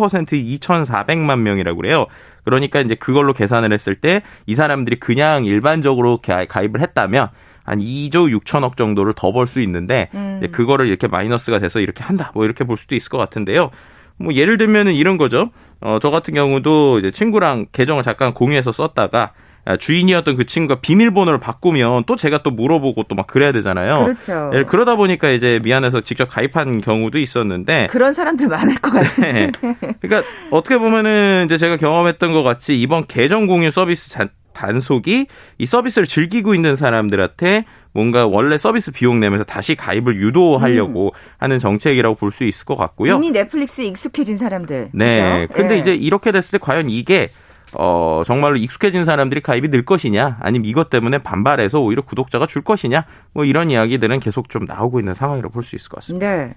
2,400만 0.60 1.40
명이라고 1.40 1.76
그래요. 1.76 2.06
그러니까 2.44 2.80
이제 2.80 2.94
그걸로 2.94 3.32
계산을 3.32 3.72
했을 3.72 3.94
때 3.94 4.22
이 4.46 4.54
사람들이 4.54 4.96
그냥 4.96 5.44
일반적으로 5.44 6.18
가입을 6.22 6.80
했다면 6.80 7.28
한 7.64 7.78
2조 7.78 8.36
6천억 8.40 8.76
정도를 8.76 9.12
더 9.14 9.32
벌 9.32 9.46
수 9.46 9.60
있는데 9.60 10.08
음. 10.14 10.40
그거를 10.52 10.88
이렇게 10.88 11.06
마이너스가 11.06 11.58
돼서 11.60 11.80
이렇게 11.80 12.02
한다. 12.02 12.32
뭐 12.34 12.44
이렇게 12.44 12.64
볼 12.64 12.76
수도 12.76 12.94
있을 12.94 13.08
것 13.08 13.18
같은데요. 13.18 13.70
뭐 14.18 14.34
예를 14.34 14.58
들면은 14.58 14.92
이런 14.94 15.16
거죠. 15.16 15.50
어, 15.80 15.98
저 16.00 16.10
같은 16.10 16.34
경우도 16.34 16.98
이제 16.98 17.10
친구랑 17.10 17.66
계정을 17.72 18.02
잠깐 18.02 18.34
공유해서 18.34 18.72
썼다가 18.72 19.22
아, 19.22 19.30
주인이었던 19.78 20.36
그 20.36 20.44
친구가 20.44 20.80
비밀번호를 20.80 21.38
바꾸면 21.40 22.04
또 22.06 22.16
제가 22.16 22.42
또 22.42 22.50
물어보고 22.50 23.04
또 23.04 23.14
막 23.14 23.26
그래야 23.26 23.52
되잖아요. 23.52 24.04
그렇죠. 24.04 24.50
예, 24.54 24.64
그러다 24.64 24.96
보니까 24.96 25.30
이제 25.30 25.60
미안해서 25.62 26.00
직접 26.00 26.26
가입한 26.26 26.80
경우도 26.80 27.18
있었는데 27.18 27.88
그런 27.90 28.12
사람들 28.12 28.48
많을 28.48 28.74
것 28.76 28.90
같아요. 28.92 29.32
네. 29.32 29.50
그러니까 30.00 30.28
어떻게 30.50 30.78
보면은 30.78 31.44
이제 31.46 31.58
제가 31.58 31.76
경험했던 31.76 32.32
것 32.32 32.42
같이 32.42 32.80
이번 32.80 33.06
계정 33.06 33.46
공유 33.46 33.70
서비스 33.70 34.16
단속이 34.52 35.26
이 35.58 35.66
서비스를 35.66 36.06
즐기고 36.06 36.54
있는 36.54 36.76
사람들한테 36.76 37.64
뭔가 37.92 38.26
원래 38.26 38.58
서비스 38.58 38.90
비용 38.90 39.20
내면서 39.20 39.44
다시 39.44 39.74
가입을 39.74 40.16
유도하려고 40.16 41.06
음. 41.14 41.20
하는 41.38 41.58
정책이라고 41.58 42.14
볼 42.16 42.32
수 42.32 42.44
있을 42.44 42.64
것 42.64 42.76
같고요. 42.76 43.14
이미 43.16 43.30
넷플릭스 43.30 43.82
익숙해진 43.82 44.36
사람들. 44.36 44.90
네. 44.92 45.46
그렇죠? 45.46 45.52
근데 45.52 45.74
네. 45.74 45.80
이제 45.80 45.94
이렇게 45.94 46.32
됐을 46.32 46.58
때 46.58 46.64
과연 46.64 46.88
이게 46.90 47.28
어, 47.74 48.22
정말로 48.24 48.56
익숙해진 48.56 49.04
사람들이 49.04 49.40
가입이 49.40 49.68
늘 49.68 49.84
것이냐, 49.84 50.38
아니면 50.40 50.66
이것 50.66 50.90
때문에 50.90 51.18
반발해서 51.18 51.80
오히려 51.80 52.02
구독자가 52.02 52.46
줄 52.46 52.62
것이냐, 52.62 53.04
뭐 53.32 53.44
이런 53.44 53.70
이야기들은 53.70 54.20
계속 54.20 54.48
좀 54.50 54.64
나오고 54.64 54.98
있는 55.00 55.14
상황이라고 55.14 55.52
볼 55.52 55.62
수 55.62 55.76
있을 55.76 55.88
것 55.88 55.96
같습니다. 55.96 56.26
네. 56.26 56.54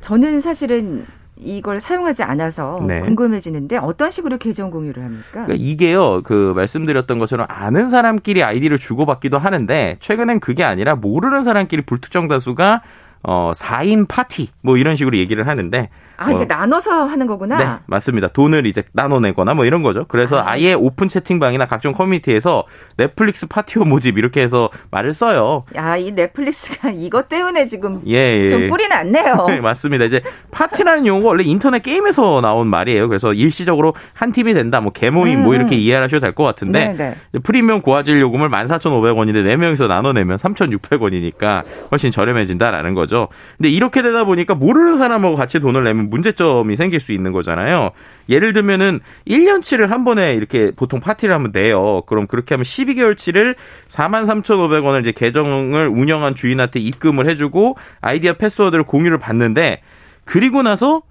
저는 0.00 0.40
사실은 0.40 1.06
이걸 1.40 1.78
사용하지 1.80 2.22
않아서 2.24 2.82
네. 2.86 3.00
궁금해지는데 3.00 3.76
어떤 3.76 4.10
식으로 4.10 4.38
계정 4.38 4.70
공유를 4.70 5.02
합니까? 5.04 5.44
그러니까 5.44 5.54
이게요, 5.58 6.22
그 6.24 6.52
말씀드렸던 6.56 7.18
것처럼 7.18 7.46
아는 7.48 7.88
사람끼리 7.88 8.42
아이디를 8.42 8.78
주고받기도 8.78 9.38
하는데 9.38 9.96
최근엔 10.00 10.40
그게 10.40 10.64
아니라 10.64 10.94
모르는 10.96 11.42
사람끼리 11.44 11.82
불특정 11.82 12.26
다수가 12.26 12.82
어 13.22 13.52
4인 13.54 14.06
파티 14.08 14.48
뭐 14.62 14.76
이런 14.76 14.96
식으로 14.96 15.16
얘기를 15.16 15.46
하는데 15.46 15.90
아, 16.18 16.30
이게 16.32 16.42
어. 16.42 16.46
나눠서 16.46 17.04
하는 17.06 17.26
거구나. 17.26 17.58
네, 17.58 17.66
맞습니다. 17.86 18.28
돈을 18.28 18.66
이제 18.66 18.82
나눠내거나 18.92 19.54
뭐 19.54 19.64
이런 19.64 19.82
거죠. 19.82 20.04
그래서 20.08 20.42
아. 20.44 20.58
예 20.58 20.74
오픈 20.74 21.06
채팅방이나 21.08 21.66
각종 21.66 21.92
커뮤니티에서 21.92 22.64
넷플릭스 22.96 23.46
파티원 23.46 23.88
모집 23.88 24.18
이렇게 24.18 24.42
해서 24.42 24.68
말을 24.90 25.14
써요. 25.14 25.64
야, 25.76 25.96
이 25.96 26.10
넷플릭스가 26.12 26.90
이것 26.94 27.28
때문에 27.28 27.66
지금 27.66 28.02
예, 28.08 28.14
예. 28.44 28.48
좀 28.48 28.68
뿔이 28.68 28.88
났네요. 28.88 29.46
네, 29.48 29.60
맞습니다. 29.60 30.04
이제 30.06 30.20
파티라는 30.50 31.06
용어가 31.06 31.28
원래 31.28 31.44
인터넷 31.44 31.82
게임에서 31.82 32.40
나온 32.40 32.66
말이에요. 32.68 33.08
그래서 33.08 33.32
일시적으로 33.32 33.94
한 34.12 34.32
팀이 34.32 34.54
된다, 34.54 34.80
뭐 34.80 34.90
계모임 34.92 35.38
뭐 35.40 35.42
음. 35.42 35.44
뭐 35.48 35.54
이렇게 35.54 35.76
이해하셔도 35.76 36.20
될 36.20 36.32
것 36.34 36.44
같은데 36.44 36.88
네네. 36.94 37.16
네. 37.32 37.38
프리미엄 37.42 37.80
고화질 37.80 38.20
요금을 38.20 38.48
14,500원인데 38.50 39.42
4명이서 39.44 39.88
나눠내면 39.88 40.36
3,600원이니까 40.36 41.64
훨씬 41.90 42.10
저렴해진다라는 42.10 42.94
거죠. 42.94 43.28
근데 43.56 43.70
이렇게 43.70 44.02
되다 44.02 44.24
보니까 44.24 44.54
모르는 44.54 44.98
사람하고 44.98 45.36
같이 45.36 45.60
돈을 45.60 45.84
내면 45.84 46.07
문제점이 46.08 46.76
생길 46.76 47.00
수 47.00 47.12
있는 47.12 47.32
거잖아요. 47.32 47.90
예를 48.28 48.52
들면은 48.52 49.00
1년치를 49.26 49.86
한 49.88 50.04
번에 50.04 50.34
이렇게 50.34 50.72
보통 50.74 51.00
파티를 51.00 51.34
하면 51.34 51.52
내요. 51.52 52.02
그럼 52.06 52.26
그렇게 52.26 52.54
하면 52.54 52.64
12개월치를 52.64 53.54
43,500원을 53.88 55.02
이제 55.02 55.12
계정을 55.12 55.88
운영한 55.88 56.34
주인한테 56.34 56.80
입금을 56.80 57.28
해주고 57.28 57.76
아이디어 58.00 58.34
패스워드를 58.34 58.84
공유를 58.84 59.18
받는데 59.18 59.82
그리고 60.24 60.62
나서 60.62 61.02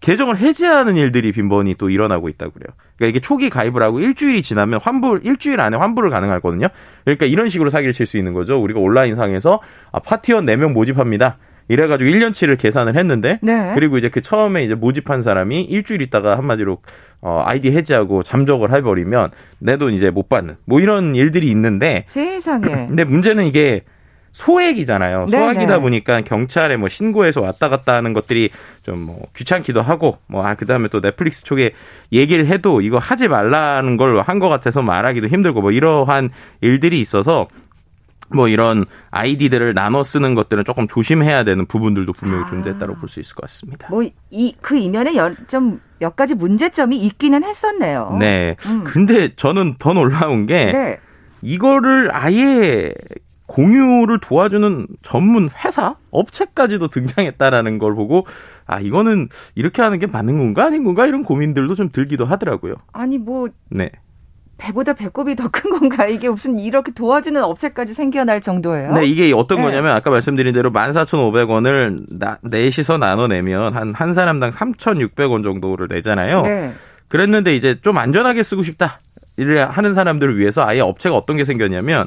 계정을 0.00 0.38
해지하는 0.38 0.96
일들이 0.96 1.30
빈번히 1.30 1.74
또 1.74 1.90
일어나고 1.90 2.28
있다고 2.30 2.52
그래요. 2.52 2.74
그러니까 2.96 3.10
이게 3.10 3.20
초기 3.20 3.50
가입을 3.50 3.82
하고 3.82 4.00
일주일이 4.00 4.42
지나면 4.42 4.80
환불 4.82 5.20
일주일 5.24 5.60
안에 5.60 5.76
환불을 5.76 6.10
가능하거든요. 6.10 6.68
그러니까 7.04 7.26
이런 7.26 7.48
식으로 7.50 7.68
사기를 7.68 7.92
칠 7.92 8.06
수 8.06 8.16
있는 8.16 8.32
거죠. 8.32 8.58
우리가 8.58 8.80
온라인 8.80 9.14
상에서 9.14 9.60
아, 9.92 9.98
파티원 9.98 10.46
4명 10.46 10.72
모집합니다. 10.72 11.36
이래가지고 11.70 12.10
1년치를 12.10 12.58
계산을 12.58 12.96
했는데 12.98 13.38
네. 13.42 13.72
그리고 13.74 13.96
이제 13.96 14.08
그 14.08 14.20
처음에 14.20 14.64
이제 14.64 14.74
모집한 14.74 15.22
사람이 15.22 15.62
일주일 15.62 16.02
있다가 16.02 16.36
한마디로 16.36 16.78
어 17.22 17.42
아이디 17.44 17.70
해지하고 17.72 18.22
잠적을 18.22 18.72
해버리면 18.72 19.30
내 19.60 19.76
돈 19.76 19.92
이제 19.94 20.10
못 20.10 20.28
받는 20.28 20.56
뭐 20.64 20.80
이런 20.80 21.14
일들이 21.14 21.48
있는데 21.50 22.04
세상에 22.06 22.64
근데 22.88 23.04
문제는 23.04 23.46
이게 23.46 23.82
소액이잖아요. 24.32 25.26
네, 25.28 25.38
소액이다 25.38 25.74
네. 25.76 25.80
보니까 25.80 26.20
경찰에 26.22 26.76
뭐 26.76 26.88
신고해서 26.88 27.40
왔다 27.40 27.68
갔다 27.68 27.94
하는 27.94 28.12
것들이 28.12 28.50
좀 28.82 29.00
뭐 29.00 29.26
귀찮기도 29.36 29.82
하고 29.82 30.18
뭐 30.28 30.44
아 30.44 30.54
그다음에 30.54 30.88
또 30.88 31.00
넷플릭스 31.00 31.42
쪽에 31.44 31.72
얘기를 32.12 32.46
해도 32.46 32.80
이거 32.80 32.98
하지 32.98 33.28
말라는 33.28 33.96
걸 33.96 34.16
한 34.20 34.38
것 34.38 34.48
같아서 34.48 34.82
말하기도 34.82 35.26
힘들고 35.28 35.60
뭐 35.62 35.72
이러한 35.72 36.30
일들이 36.60 37.00
있어서 37.00 37.48
뭐 38.32 38.48
이런 38.48 38.84
아이디들을 39.10 39.74
나눠 39.74 40.02
쓰는 40.04 40.34
것들은 40.34 40.64
조금 40.64 40.86
조심해야 40.86 41.44
되는 41.44 41.66
부분들도 41.66 42.12
분명히 42.12 42.48
존재했다고 42.48 42.94
볼 42.94 43.08
수 43.08 43.20
있을 43.20 43.34
것 43.34 43.42
같습니다. 43.42 43.88
뭐 43.90 44.02
이 44.30 44.54
그 44.60 44.76
이면에 44.76 45.12
좀 45.48 45.80
몇 46.00 46.16
가지 46.16 46.34
문제점이 46.34 46.96
있기는 46.96 47.44
했었네요. 47.44 48.16
네. 48.18 48.56
음. 48.66 48.84
근데 48.84 49.34
저는 49.36 49.74
더 49.78 49.92
놀라운 49.92 50.46
게 50.46 50.72
네. 50.72 50.98
이거를 51.42 52.08
아예 52.14 52.94
공유를 53.46 54.20
도와주는 54.20 54.86
전문 55.02 55.50
회사, 55.64 55.96
업체까지도 56.10 56.88
등장했다라는 56.88 57.78
걸 57.78 57.94
보고 57.94 58.26
아 58.66 58.80
이거는 58.80 59.28
이렇게 59.56 59.82
하는 59.82 59.98
게 59.98 60.06
맞는 60.06 60.38
건가 60.38 60.64
아닌 60.66 60.84
건가 60.84 61.04
이런 61.06 61.22
고민들도 61.24 61.74
좀 61.74 61.90
들기도 61.90 62.24
하더라고요. 62.24 62.76
아니 62.92 63.18
뭐 63.18 63.48
네. 63.68 63.90
배보다 64.60 64.92
배꼽이 64.92 65.34
더 65.36 65.48
큰 65.50 65.70
건가? 65.78 66.06
이게 66.06 66.28
무슨 66.28 66.58
이렇게 66.58 66.92
도와주는 66.92 67.42
업체까지 67.42 67.94
생겨날 67.94 68.40
정도예요? 68.40 68.92
네, 68.92 69.06
이게 69.06 69.32
어떤 69.32 69.58
네. 69.58 69.64
거냐면 69.64 69.92
아까 69.94 70.10
말씀드린 70.10 70.52
대로 70.52 70.70
14,500원을 70.70 72.04
나, 72.10 72.38
넷이서 72.42 72.98
나눠내면 72.98 73.74
한, 73.74 73.94
한 73.94 74.14
사람당 74.14 74.50
3,600원 74.50 75.42
정도를 75.42 75.88
내잖아요. 75.90 76.42
네. 76.42 76.72
그랬는데 77.08 77.56
이제 77.56 77.78
좀 77.80 77.98
안전하게 77.98 78.42
쓰고 78.42 78.62
싶다. 78.62 79.00
이를 79.36 79.68
하는 79.68 79.94
사람들을 79.94 80.38
위해서 80.38 80.64
아예 80.66 80.80
업체가 80.80 81.16
어떤 81.16 81.36
게 81.36 81.44
생겼냐면, 81.44 82.06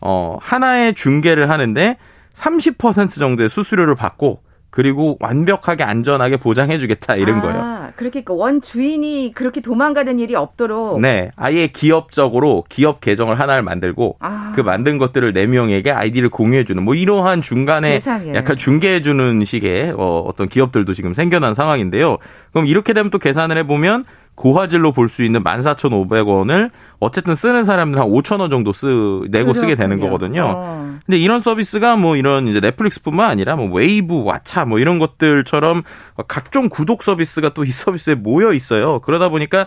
어, 0.00 0.36
하나의 0.40 0.94
중계를 0.94 1.48
하는데 1.50 1.96
30% 2.34 3.18
정도의 3.18 3.48
수수료를 3.48 3.94
받고 3.94 4.42
그리고 4.70 5.16
완벽하게 5.20 5.84
안전하게 5.84 6.36
보장해주겠다 6.36 7.16
이런 7.16 7.38
아, 7.38 7.42
거예요. 7.42 7.85
그러니까 7.96 8.34
원 8.34 8.60
주인이 8.60 9.32
그렇게 9.34 9.60
도망가는 9.60 10.18
일이 10.18 10.34
없도록. 10.34 11.00
네, 11.00 11.30
아예 11.36 11.66
기업적으로 11.66 12.64
기업 12.68 13.00
계정을 13.00 13.40
하나를 13.40 13.62
만들고 13.62 14.16
아. 14.20 14.52
그 14.54 14.60
만든 14.60 14.98
것들을 14.98 15.32
네 15.32 15.46
명에게 15.46 15.90
아이디를 15.90 16.28
공유해주는 16.28 16.82
뭐 16.82 16.94
이러한 16.94 17.42
중간에 17.42 17.94
세상에. 17.94 18.34
약간 18.34 18.56
중개해주는 18.56 19.44
식의 19.44 19.94
어, 19.96 20.20
어떤 20.26 20.48
기업들도 20.48 20.94
지금 20.94 21.14
생겨난 21.14 21.54
상황인데요. 21.54 22.18
그럼 22.52 22.66
이렇게 22.66 22.92
되면 22.92 23.10
또 23.10 23.18
계산을 23.18 23.58
해보면 23.58 24.04
고화질로 24.36 24.92
볼 24.92 25.08
수 25.08 25.24
있는 25.24 25.42
14,500원을 25.42 26.70
어쨌든 27.00 27.34
쓰는 27.34 27.64
사람들 27.64 27.98
한 28.00 28.08
5천 28.08 28.40
원 28.40 28.50
정도 28.50 28.72
쓰 28.72 28.86
내고 29.30 29.52
그렇군요. 29.52 29.54
쓰게 29.54 29.74
되는 29.74 29.98
거거든요. 30.00 30.44
어. 30.56 30.98
근데 31.04 31.18
이런 31.18 31.40
서비스가 31.40 31.96
뭐 31.96 32.16
이런 32.16 32.46
이제 32.48 32.60
넷플릭스뿐만 32.60 33.28
아니라 33.30 33.56
뭐 33.56 33.68
웨이브, 33.70 34.24
왓챠 34.24 34.66
뭐 34.68 34.78
이런 34.78 34.98
것들처럼 34.98 35.82
각종 36.28 36.68
구독 36.68 37.02
서비스가 37.02 37.50
또 37.50 37.64
이 37.64 37.70
서비스에 37.72 38.14
모여 38.14 38.52
있어요. 38.52 39.00
그러다 39.00 39.28
보니까 39.28 39.66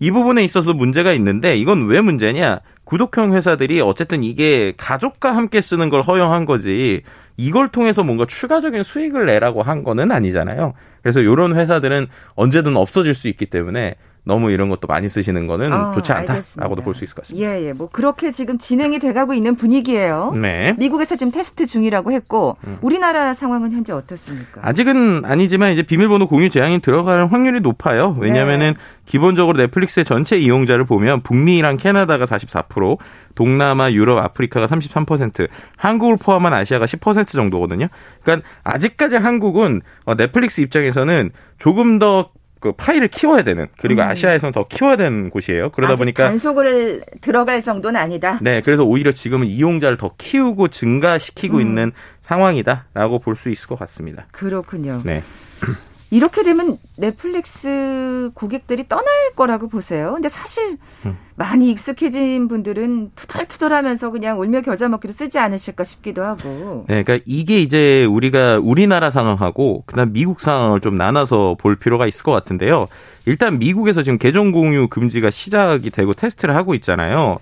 이 0.00 0.10
부분에 0.10 0.42
있어서 0.44 0.72
문제가 0.74 1.12
있는데 1.12 1.56
이건 1.56 1.86
왜 1.86 2.00
문제냐? 2.00 2.60
구독형 2.84 3.34
회사들이 3.34 3.80
어쨌든 3.80 4.22
이게 4.22 4.72
가족과 4.76 5.34
함께 5.36 5.60
쓰는 5.60 5.88
걸 5.90 6.02
허용한 6.02 6.44
거지 6.44 7.02
이걸 7.36 7.68
통해서 7.70 8.02
뭔가 8.04 8.26
추가적인 8.26 8.82
수익을 8.82 9.26
내라고 9.26 9.62
한 9.62 9.82
거는 9.82 10.12
아니잖아요. 10.12 10.74
그래서 11.02 11.20
이런 11.20 11.56
회사들은 11.56 12.06
언제든 12.34 12.76
없어질 12.76 13.14
수 13.14 13.28
있기 13.28 13.46
때문에 13.46 13.96
너무 14.24 14.50
이런 14.50 14.70
것도 14.70 14.88
많이 14.88 15.08
쓰시는 15.08 15.46
거는 15.46 15.72
어, 15.72 15.92
좋지 15.92 16.12
않다라고도 16.12 16.82
볼 16.82 16.94
수 16.94 17.04
있을 17.04 17.14
것 17.14 17.22
같습니다. 17.22 17.46
예, 17.46 17.66
예. 17.66 17.72
뭐 17.72 17.88
그렇게 17.90 18.30
지금 18.30 18.56
진행이 18.56 18.98
돼가고 18.98 19.34
있는 19.34 19.54
분위기예요. 19.54 20.32
네. 20.40 20.74
미국에서 20.78 21.16
지금 21.16 21.30
테스트 21.32 21.66
중이라고 21.66 22.12
했고 22.12 22.56
음. 22.66 22.78
우리나라 22.80 23.34
상황은 23.34 23.72
현재 23.72 23.92
어떻습니까? 23.92 24.60
아직은 24.62 25.24
아니지만 25.24 25.72
이제 25.72 25.82
비밀번호 25.82 26.26
공유 26.26 26.48
제한이 26.50 26.78
들어갈 26.80 27.26
확률이 27.26 27.60
높아요. 27.60 28.16
왜냐하면은 28.18 28.74
네. 28.74 28.78
기본적으로 29.06 29.58
넷플릭스의 29.58 30.04
전체 30.04 30.38
이용자를 30.38 30.84
보면 30.86 31.20
북미랑 31.22 31.76
캐나다가 31.76 32.24
44%, 32.24 32.96
동남아, 33.34 33.92
유럽, 33.92 34.18
아프리카가 34.18 34.66
33%, 34.66 35.48
한국을 35.76 36.16
포함한 36.16 36.54
아시아가 36.54 36.86
10% 36.86 37.26
정도거든요. 37.28 37.88
그러니까 38.22 38.48
아직까지 38.62 39.16
한국은 39.16 39.82
어, 40.04 40.14
넷플릭스 40.14 40.60
입장에서는 40.62 41.30
조금 41.58 41.98
더 41.98 42.30
그 42.64 42.72
파일을 42.72 43.08
키워야 43.08 43.42
되는 43.42 43.66
그리고 43.76 44.00
음. 44.00 44.08
아시아에서는 44.08 44.52
더 44.54 44.66
키워야 44.66 44.96
되는 44.96 45.28
곳이에요. 45.28 45.68
그러다 45.72 45.96
보니까 45.96 46.26
단속을 46.30 47.02
들어갈 47.20 47.62
정도는 47.62 48.00
아니다. 48.00 48.38
네, 48.40 48.62
그래서 48.62 48.84
오히려 48.84 49.12
지금은 49.12 49.46
이용자를 49.46 49.98
더 49.98 50.12
키우고 50.16 50.68
증가시키고 50.68 51.58
음. 51.58 51.60
있는 51.60 51.92
상황이다라고 52.22 53.18
볼 53.18 53.36
수 53.36 53.50
있을 53.50 53.66
것 53.66 53.78
같습니다. 53.80 54.26
그렇군요. 54.32 55.02
네. 55.04 55.22
이렇게 56.14 56.44
되면 56.44 56.78
넷플릭스 56.96 58.30
고객들이 58.34 58.86
떠날 58.86 59.04
거라고 59.34 59.66
보세요. 59.66 60.12
근데 60.14 60.28
사실 60.28 60.76
음. 61.06 61.18
많이 61.34 61.72
익숙해진 61.72 62.46
분들은 62.46 63.10
투덜투덜하면서 63.16 64.12
그냥 64.12 64.38
울며 64.38 64.60
겨자 64.60 64.88
먹기로 64.88 65.12
쓰지 65.12 65.40
않으실까 65.40 65.82
싶기도 65.82 66.22
하고. 66.22 66.84
네, 66.86 67.02
그러니까 67.02 67.24
이게 67.26 67.58
이제 67.58 68.04
우리가 68.04 68.60
우리나라 68.62 69.10
상황하고 69.10 69.82
그다음 69.86 70.12
미국 70.12 70.40
상황을 70.40 70.80
좀 70.80 70.94
나눠서 70.94 71.56
볼 71.58 71.74
필요가 71.74 72.06
있을 72.06 72.22
것 72.22 72.30
같은데요. 72.30 72.86
일단 73.26 73.58
미국에서 73.58 74.04
지금 74.04 74.16
계정 74.16 74.52
공유 74.52 74.86
금지가 74.86 75.32
시작이 75.32 75.90
되고 75.90 76.14
테스트를 76.14 76.54
하고 76.54 76.76
있잖아요. 76.76 77.38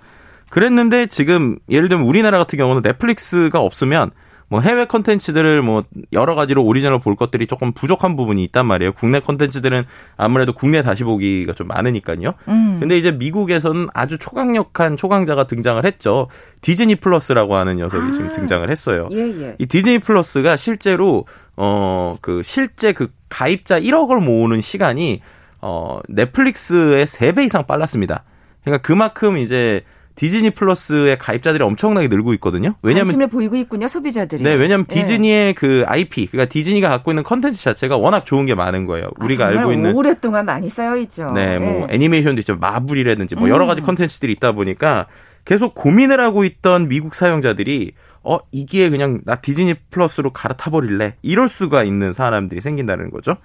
그랬는데 0.49 1.05
지금 1.05 1.59
예를 1.69 1.89
들면 1.89 2.07
우리나라 2.07 2.39
같은 2.39 2.57
경우는 2.57 2.81
넷플릭스가 2.81 3.59
없으면 3.59 4.09
뭐 4.49 4.61
해외 4.61 4.85
컨텐츠들을 4.85 5.61
뭐 5.61 5.83
여러 6.11 6.35
가지로 6.35 6.63
오리지널 6.63 6.99
볼 6.99 7.15
것들이 7.15 7.47
조금 7.47 7.71
부족한 7.71 8.15
부분이 8.15 8.43
있단 8.45 8.65
말이에요. 8.65 8.93
국내 8.93 9.19
컨텐츠들은 9.19 9.83
아무래도 10.17 10.53
국내 10.53 10.81
다시 10.81 11.03
보기가 11.03 11.53
좀 11.53 11.67
많으니까요. 11.67 12.33
음. 12.47 12.77
근데 12.79 12.97
이제 12.97 13.11
미국에서는 13.11 13.87
아주 13.93 14.17
초강력한 14.17 14.97
초강자가 14.97 15.47
등장을 15.47 15.83
했죠. 15.85 16.27
디즈니 16.61 16.95
플러스라고 16.95 17.55
하는 17.55 17.77
녀석이 17.77 18.03
아. 18.03 18.11
지금 18.11 18.33
등장을 18.33 18.69
했어요. 18.69 19.09
예, 19.11 19.17
예. 19.17 19.55
이 19.59 19.65
디즈니 19.65 19.99
플러스가 19.99 20.57
실제로 20.57 21.25
어 21.55 22.17
그 22.21 22.41
실제 22.43 22.93
그 22.93 23.09
가입자 23.29 23.79
1억을 23.79 24.19
모으는 24.23 24.61
시간이 24.61 25.21
어 25.61 25.99
넷플릭스의 26.09 27.05
3배 27.05 27.45
이상 27.45 27.65
빨랐습니다. 27.65 28.23
그러니까 28.63 28.81
그만큼 28.85 29.37
이제 29.37 29.81
디즈니 30.15 30.51
플러스의 30.51 31.17
가입자들이 31.17 31.63
엄청나게 31.63 32.07
늘고 32.07 32.33
있거든요. 32.35 32.75
왜냐면 32.83 33.05
관심을 33.05 33.27
보이고 33.27 33.55
있군요, 33.55 33.87
소비자들이. 33.87 34.43
네, 34.43 34.53
왜냐면 34.53 34.85
하 34.89 34.95
예. 34.95 34.99
디즈니의 34.99 35.53
그 35.55 35.83
IP, 35.87 36.27
그러니까 36.27 36.51
디즈니가 36.51 36.87
갖고 36.89 37.11
있는 37.11 37.23
컨텐츠 37.23 37.61
자체가 37.61 37.97
워낙 37.97 38.25
좋은 38.25 38.45
게 38.45 38.53
많은 38.53 38.85
거예요. 38.85 39.07
아, 39.07 39.23
우리가 39.25 39.47
알고 39.47 39.71
있는 39.71 39.95
오랫동안 39.95 40.45
많이 40.45 40.69
쌓여 40.69 40.97
있죠. 40.97 41.31
네, 41.31 41.57
뭐 41.57 41.87
예. 41.89 41.95
애니메이션도 41.95 42.39
있죠. 42.41 42.55
마블이라든지 42.57 43.35
뭐 43.35 43.49
여러 43.49 43.65
가지 43.65 43.81
음. 43.81 43.85
컨텐츠들이 43.85 44.31
있다 44.33 44.51
보니까 44.51 45.07
계속 45.45 45.73
고민을 45.73 46.19
하고 46.19 46.43
있던 46.43 46.87
미국 46.87 47.15
사용자들이 47.15 47.93
어 48.23 48.39
이게 48.51 48.89
그냥 48.89 49.21
나 49.25 49.35
디즈니 49.35 49.73
플러스로 49.89 50.31
갈아타 50.31 50.69
버릴래 50.69 51.15
이럴 51.21 51.49
수가 51.49 51.83
있는 51.83 52.13
사람들이 52.13 52.61
생긴다는 52.61 53.09
거죠. 53.09 53.35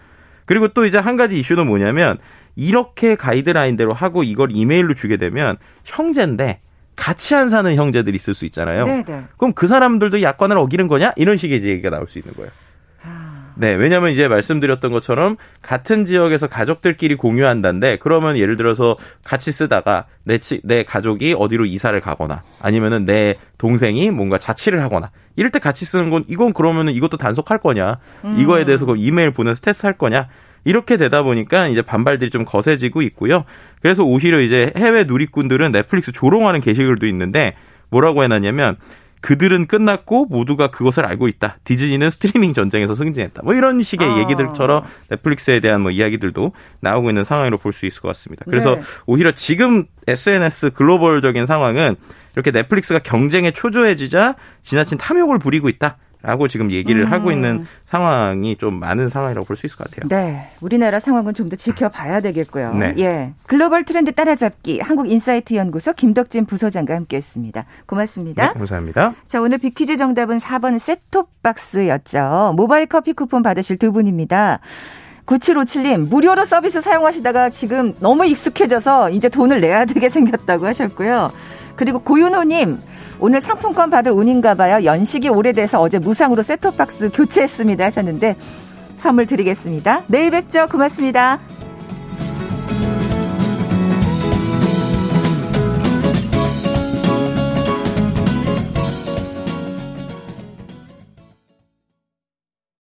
그리고 0.46 0.68
또 0.68 0.86
이제 0.86 0.98
한 0.98 1.16
가지 1.16 1.38
이슈는 1.38 1.66
뭐냐면 1.66 2.18
이렇게 2.58 3.14
가이드라인대로 3.14 3.94
하고 3.94 4.24
이걸 4.24 4.48
이메일로 4.50 4.94
주게 4.94 5.16
되면 5.16 5.56
형제인데 5.84 6.60
같이 6.96 7.36
안 7.36 7.48
사는 7.48 7.72
형제들이 7.72 8.16
있을 8.16 8.34
수 8.34 8.44
있잖아요. 8.46 8.84
네네. 8.84 9.04
네. 9.04 9.24
그럼 9.36 9.52
그 9.54 9.68
사람들도 9.68 10.20
약관을 10.20 10.58
어기는 10.58 10.88
거냐? 10.88 11.12
이런 11.14 11.36
식의 11.36 11.62
얘기가 11.62 11.90
나올 11.90 12.08
수 12.08 12.18
있는 12.18 12.34
거예요. 12.34 12.50
아. 13.04 13.52
네, 13.54 13.74
왜냐면 13.74 14.10
이제 14.10 14.26
말씀드렸던 14.26 14.90
것처럼 14.90 15.36
같은 15.62 16.04
지역에서 16.04 16.48
가족들끼리 16.48 17.14
공유한다는데 17.14 17.98
그러면 18.00 18.36
예를 18.36 18.56
들어서 18.56 18.96
같이 19.24 19.52
쓰다가 19.52 20.06
내, 20.24 20.38
치, 20.38 20.60
내 20.64 20.82
가족이 20.82 21.36
어디로 21.38 21.64
이사를 21.64 22.00
가거나 22.00 22.42
아니면은 22.60 23.04
내 23.04 23.36
동생이 23.58 24.10
뭔가 24.10 24.36
자취를 24.36 24.82
하거나 24.82 25.12
이럴 25.36 25.52
때 25.52 25.60
같이 25.60 25.84
쓰는 25.84 26.10
건 26.10 26.24
이건 26.26 26.52
그러면은 26.52 26.92
이것도 26.92 27.18
단속할 27.18 27.58
거냐? 27.58 27.98
음. 28.24 28.36
이거에 28.36 28.64
대해서 28.64 28.84
그 28.84 28.94
이메일 28.96 29.30
보내서 29.30 29.60
테스트할 29.60 29.96
거냐? 29.96 30.26
이렇게 30.64 30.96
되다 30.96 31.22
보니까 31.22 31.68
이제 31.68 31.82
반발들이 31.82 32.30
좀 32.30 32.44
거세지고 32.44 33.02
있고요. 33.02 33.44
그래서 33.80 34.02
오히려 34.04 34.40
이제 34.40 34.72
해외 34.76 35.04
누리꾼들은 35.04 35.72
넷플릭스 35.72 36.12
조롱하는 36.12 36.60
게시글도 36.60 37.06
있는데 37.06 37.54
뭐라고 37.90 38.22
해놨냐면 38.24 38.76
그들은 39.20 39.66
끝났고 39.66 40.26
모두가 40.26 40.68
그것을 40.68 41.04
알고 41.04 41.26
있다. 41.26 41.58
디즈니는 41.64 42.10
스트리밍 42.10 42.54
전쟁에서 42.54 42.94
승진했다. 42.94 43.42
뭐 43.42 43.54
이런 43.54 43.82
식의 43.82 44.08
아. 44.08 44.18
얘기들처럼 44.18 44.84
넷플릭스에 45.08 45.60
대한 45.60 45.80
뭐 45.80 45.90
이야기들도 45.90 46.52
나오고 46.80 47.10
있는 47.10 47.24
상황으로 47.24 47.58
볼 47.58 47.72
수 47.72 47.86
있을 47.86 48.00
것 48.00 48.08
같습니다. 48.08 48.44
그래서 48.48 48.76
네. 48.76 48.82
오히려 49.06 49.32
지금 49.32 49.84
SNS 50.06 50.70
글로벌적인 50.70 51.46
상황은 51.46 51.96
이렇게 52.34 52.52
넷플릭스가 52.52 53.00
경쟁에 53.00 53.50
초조해지자 53.50 54.36
지나친 54.62 54.98
탐욕을 54.98 55.38
부리고 55.38 55.68
있다. 55.68 55.96
라고 56.20 56.48
지금 56.48 56.72
얘기를 56.72 57.02
음. 57.04 57.12
하고 57.12 57.30
있는 57.30 57.66
상황이 57.86 58.56
좀 58.56 58.80
많은 58.80 59.08
상황이라고 59.08 59.46
볼 59.46 59.56
수 59.56 59.66
있을 59.66 59.78
것 59.78 59.88
같아요. 59.88 60.08
네. 60.08 60.48
우리나라 60.60 60.98
상황은 60.98 61.32
좀 61.34 61.48
더 61.48 61.56
지켜봐야 61.56 62.20
되겠고요. 62.20 62.74
네. 62.74 62.94
예. 62.98 63.32
글로벌 63.46 63.84
트렌드 63.84 64.12
따라잡기 64.12 64.80
한국인사이트 64.80 65.54
연구소 65.54 65.92
김덕진 65.92 66.44
부소장과 66.46 66.94
함께 66.94 67.16
했습니다. 67.16 67.64
고맙습니다. 67.86 68.48
네, 68.48 68.52
감사합니다. 68.58 69.14
자, 69.26 69.40
오늘 69.40 69.58
비퀴즈 69.58 69.96
정답은 69.96 70.38
4번 70.38 70.78
셋톱박스였죠. 70.78 72.54
모바일 72.56 72.86
커피 72.86 73.12
쿠폰 73.12 73.42
받으실 73.42 73.78
두 73.78 73.92
분입니다. 73.92 74.60
9757님, 75.26 76.08
무료로 76.08 76.44
서비스 76.44 76.80
사용하시다가 76.80 77.50
지금 77.50 77.94
너무 78.00 78.24
익숙해져서 78.26 79.10
이제 79.10 79.28
돈을 79.28 79.60
내야 79.60 79.84
되게 79.84 80.08
생겼다고 80.08 80.66
하셨고요. 80.66 81.30
그리고 81.76 82.00
고윤호님, 82.00 82.78
오늘 83.20 83.40
상품권 83.40 83.90
받을 83.90 84.12
운인가 84.12 84.54
봐요. 84.54 84.84
연식이 84.84 85.28
오래돼서 85.28 85.80
어제 85.80 85.98
무상으로 85.98 86.42
세톱박스 86.42 87.10
교체했습니다 87.10 87.84
하셨는데 87.84 88.36
선물 88.98 89.26
드리겠습니다. 89.26 90.02
내일 90.08 90.30
뵙죠. 90.30 90.66
고맙습니다. 90.68 91.38